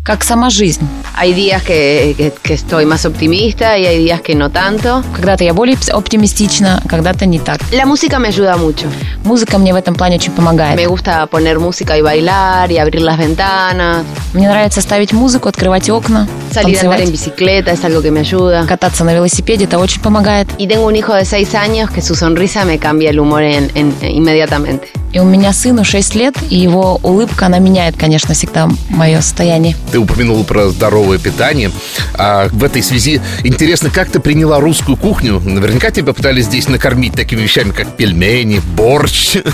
Как 0.04 0.24
сама 0.24 0.50
жизнь. 0.50 0.80
Hay 1.16 1.34
días 1.34 1.62
que, 1.62 2.14
que- 2.16 2.32
que 2.42 2.54
estoy 2.54 2.86
más 2.86 3.04
optimista 3.04 3.76
y 3.78 3.84
hay 3.86 3.98
días 3.98 4.20
que 4.22 4.34
no 4.34 4.48
tanto. 4.50 5.02
Когда-то 5.14 5.44
я 5.44 5.52
более 5.52 5.76
пс- 5.76 5.90
оптимистична, 5.90 6.82
когда-то 6.88 7.26
не 7.26 7.38
так. 7.38 7.60
La 7.72 7.84
música 7.86 8.18
me 8.18 8.28
ayuda 8.28 8.56
mucho. 8.56 8.86
Музыка 9.24 9.58
мне 9.58 9.72
в 9.72 9.76
этом 9.76 9.94
плане 9.94 10.16
очень 10.16 10.32
Me 10.32 10.36
помогает. 10.36 10.88
gusta 10.88 11.26
poner 11.26 11.58
música 11.58 11.96
y 11.98 12.00
bailar 12.02 12.70
y 12.72 12.78
abrir 12.78 13.02
las 13.02 13.18
ventanas. 13.18 14.04
Мне 14.32 14.48
нравится 14.48 14.80
ставить 14.80 15.12
музыку, 15.12 15.48
открывать 15.48 15.88
окна, 15.90 16.26
Salir 16.52 16.78
a 16.78 16.80
andar 16.80 17.00
en 17.00 17.06
танцевать, 17.06 17.10
bicicleta 17.10 17.72
es 17.72 17.84
algo 17.84 18.00
que 18.02 18.10
me 18.10 18.20
ayuda. 18.20 18.66
кататься 18.66 19.04
на 19.04 19.12
велосипеде, 19.12 19.64
это 19.66 19.78
очень 19.78 20.00
помогает. 20.00 20.48
Y 20.58 20.66
tengo 20.66 20.86
un 20.86 20.96
hijo 20.96 21.14
de 21.14 21.24
6 21.24 21.54
años 21.54 21.90
que 21.90 22.00
su 22.00 22.14
sonrisa 22.14 22.64
me 22.64 22.78
cambia 22.78 23.10
el 23.10 23.20
humor 23.20 23.42
en- 23.42 23.70
en- 23.74 23.94
inmediatamente. 24.02 24.88
И 25.15 25.19
у 25.19 25.23
меня 25.23 25.53
сыну 25.53 25.85
6 25.85 26.15
лет, 26.15 26.35
и 26.49 26.57
его 26.57 26.99
улыбка, 27.01 27.45
она 27.45 27.59
меняет, 27.59 27.95
конечно, 27.95 28.33
всегда 28.33 28.67
мое 28.89 29.21
состояние. 29.21 29.77
Ты 29.89 29.97
упомянула 29.97 30.43
про 30.43 30.67
здоровое 30.67 31.19
питание. 31.19 31.71
А 32.15 32.49
в 32.49 32.61
этой 32.61 32.83
связи 32.83 33.21
интересно, 33.45 33.89
как 33.89 34.09
ты 34.09 34.19
приняла 34.19 34.59
русскую 34.59 34.97
кухню? 34.97 35.39
Наверняка 35.39 35.91
тебя 35.91 36.11
пытались 36.11 36.47
здесь 36.47 36.67
накормить 36.67 37.13
такими 37.13 37.39
вещами, 37.39 37.71
как 37.71 37.95
пельмени, 37.95 38.59
борщ. 38.75 39.37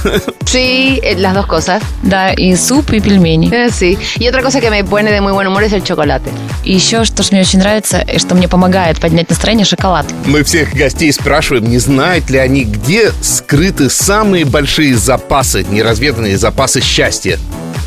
Sí, 0.44 1.00
eh, 1.02 1.16
las 1.16 1.34
dos 1.34 1.46
cosas. 1.46 1.82
Да, 2.04 2.34
и 2.34 2.56
суп, 2.56 2.92
и 2.92 3.00
пельмени. 3.00 3.52
Sí. 3.72 3.98
Y 4.18 4.28
otra 4.28 4.42
cosa 4.42 4.60
que 4.60 4.70
me 4.72 4.84
pone 4.84 5.12
de 5.12 5.22
muy 5.22 5.32
buen 5.32 5.48
humor 5.48 5.64
es 5.64 5.74
el 5.74 5.84
chocolate. 5.84 6.30
И 6.66 6.74
еще, 6.74 7.06
что 7.06 7.24
ж 7.24 7.32
мне 7.32 7.42
очень 7.42 7.60
нравится, 7.60 8.00
и 8.00 8.18
что 8.20 8.36
мне 8.36 8.48
помогает 8.48 9.00
поднять 9.00 9.30
настроение, 9.30 9.66
шоколад. 9.66 10.06
Мы 10.26 10.44
всех 10.44 10.74
гостей 10.74 11.14
спрашиваем, 11.14 11.70
не 11.70 11.78
знают 11.78 12.30
ли 12.30 12.38
они, 12.38 12.66
где 12.66 13.12
скрыты 13.22 13.90
самые 13.90 14.46
большие 14.46 14.96
запасы, 14.96 15.51
неразведанные 15.60 16.38
запасы 16.38 16.82
счастья. 16.82 17.38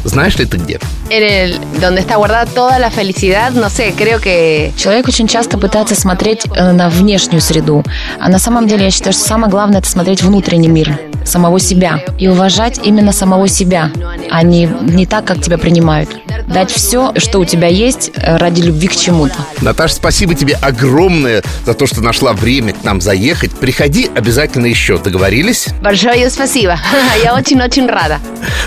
Знаешь 0.05 0.37
ли 0.37 0.44
ты 0.44 0.59
где? 0.59 0.79
En 1.09 1.22
el, 1.22 1.61
donde 1.81 2.00
está 2.00 2.16
guardada 2.16 2.44
toda 2.46 2.79
la 2.79 2.90
felicidad, 2.90 3.53
no 3.53 3.70
sé, 3.70 3.94
creo 3.96 4.20
que 4.20 4.72
Человек 4.77 5.09
очень 5.09 5.27
часто 5.27 5.57
пытается 5.57 5.94
смотреть 5.94 6.42
э, 6.55 6.72
на 6.72 6.90
внешнюю 6.90 7.40
среду. 7.40 7.83
А 8.20 8.29
на 8.29 8.38
самом 8.38 8.66
деле 8.66 8.85
я 8.85 8.90
считаю, 8.90 9.14
что 9.14 9.22
самое 9.22 9.50
главное 9.50 9.79
это 9.79 9.88
смотреть 9.88 10.22
внутренний 10.22 10.68
мир, 10.68 10.98
самого 11.24 11.59
себя. 11.59 12.00
И 12.18 12.29
уважать 12.29 12.81
именно 12.83 13.12
самого 13.12 13.48
себя, 13.48 13.90
а 14.35 14.42
не, 14.42 14.64
не 14.64 15.07
так, 15.07 15.25
как 15.25 15.40
тебя 15.40 15.59
принимают. 15.59 16.11
Дать 16.49 16.73
все, 16.73 17.12
что 17.18 17.38
у 17.38 17.44
тебя 17.44 17.68
есть, 17.68 18.11
э, 18.16 18.37
ради 18.37 18.62
любви 18.62 18.88
к 18.88 18.97
чему-то. 18.97 19.37
Наташа, 19.61 19.94
спасибо 19.94 20.35
тебе 20.35 20.55
огромное 20.61 21.44
за 21.64 21.73
то, 21.73 21.87
что 21.87 22.01
нашла 22.01 22.33
время 22.33 22.73
к 22.73 22.83
нам 22.83 23.01
заехать. 23.01 23.53
Приходи 23.53 24.11
обязательно 24.12 24.66
еще. 24.66 24.99
Договорились? 24.99 25.68
большое 25.81 26.29
спасибо. 26.31 26.81
Я 27.23 27.37
очень-очень 27.37 27.87
рада. 27.87 28.18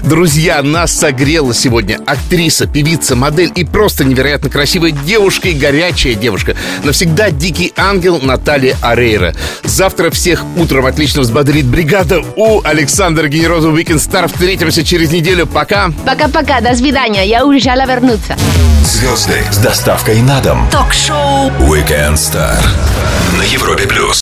Друзья, 0.04 0.64
нас 0.64 0.94
согрела 0.94 1.54
сегодня 1.54 2.00
актриса, 2.06 2.66
певица, 2.66 3.18
модель 3.18 3.52
и 3.54 3.66
просто 3.66 4.06
невероятно 4.06 4.50
красивая 4.50 4.92
девушка 4.92 5.50
и 5.50 5.54
горячая 5.54 6.16
девушка. 6.16 6.56
Навсегда 6.86 7.30
дикий 7.30 7.74
ангел 7.76 8.22
Наталья 8.22 8.78
Арейра. 8.82 9.36
Завтра 9.66 10.12
всех 10.12 10.46
утром 10.56 10.86
отлично 10.86 11.24
взбодрит 11.24 11.66
бригада 11.66 12.24
у 12.38 12.62
Александра 12.64 13.28
Генерозова 13.28 13.78
Weekend 13.78 13.98
Star. 13.98 14.28
Встретимся 14.28 14.86
через 14.86 15.12
неделю. 15.12 15.46
Пока. 15.58 15.92
Пока-пока, 16.06 16.62
до 16.62 16.76
свидания, 16.76 17.26
я 17.26 17.44
уезжала 17.44 17.88
вернуться. 17.88 18.36
Звезды 18.84 19.44
с 19.50 19.58
доставкой 19.58 20.22
на 20.22 20.40
дом. 20.40 20.70
Ток-шоу 20.72 21.50
Weekend 21.62 22.14
Star 22.14 22.64
на 23.36 23.42
Европе 23.42 23.88
плюс. 23.88 24.16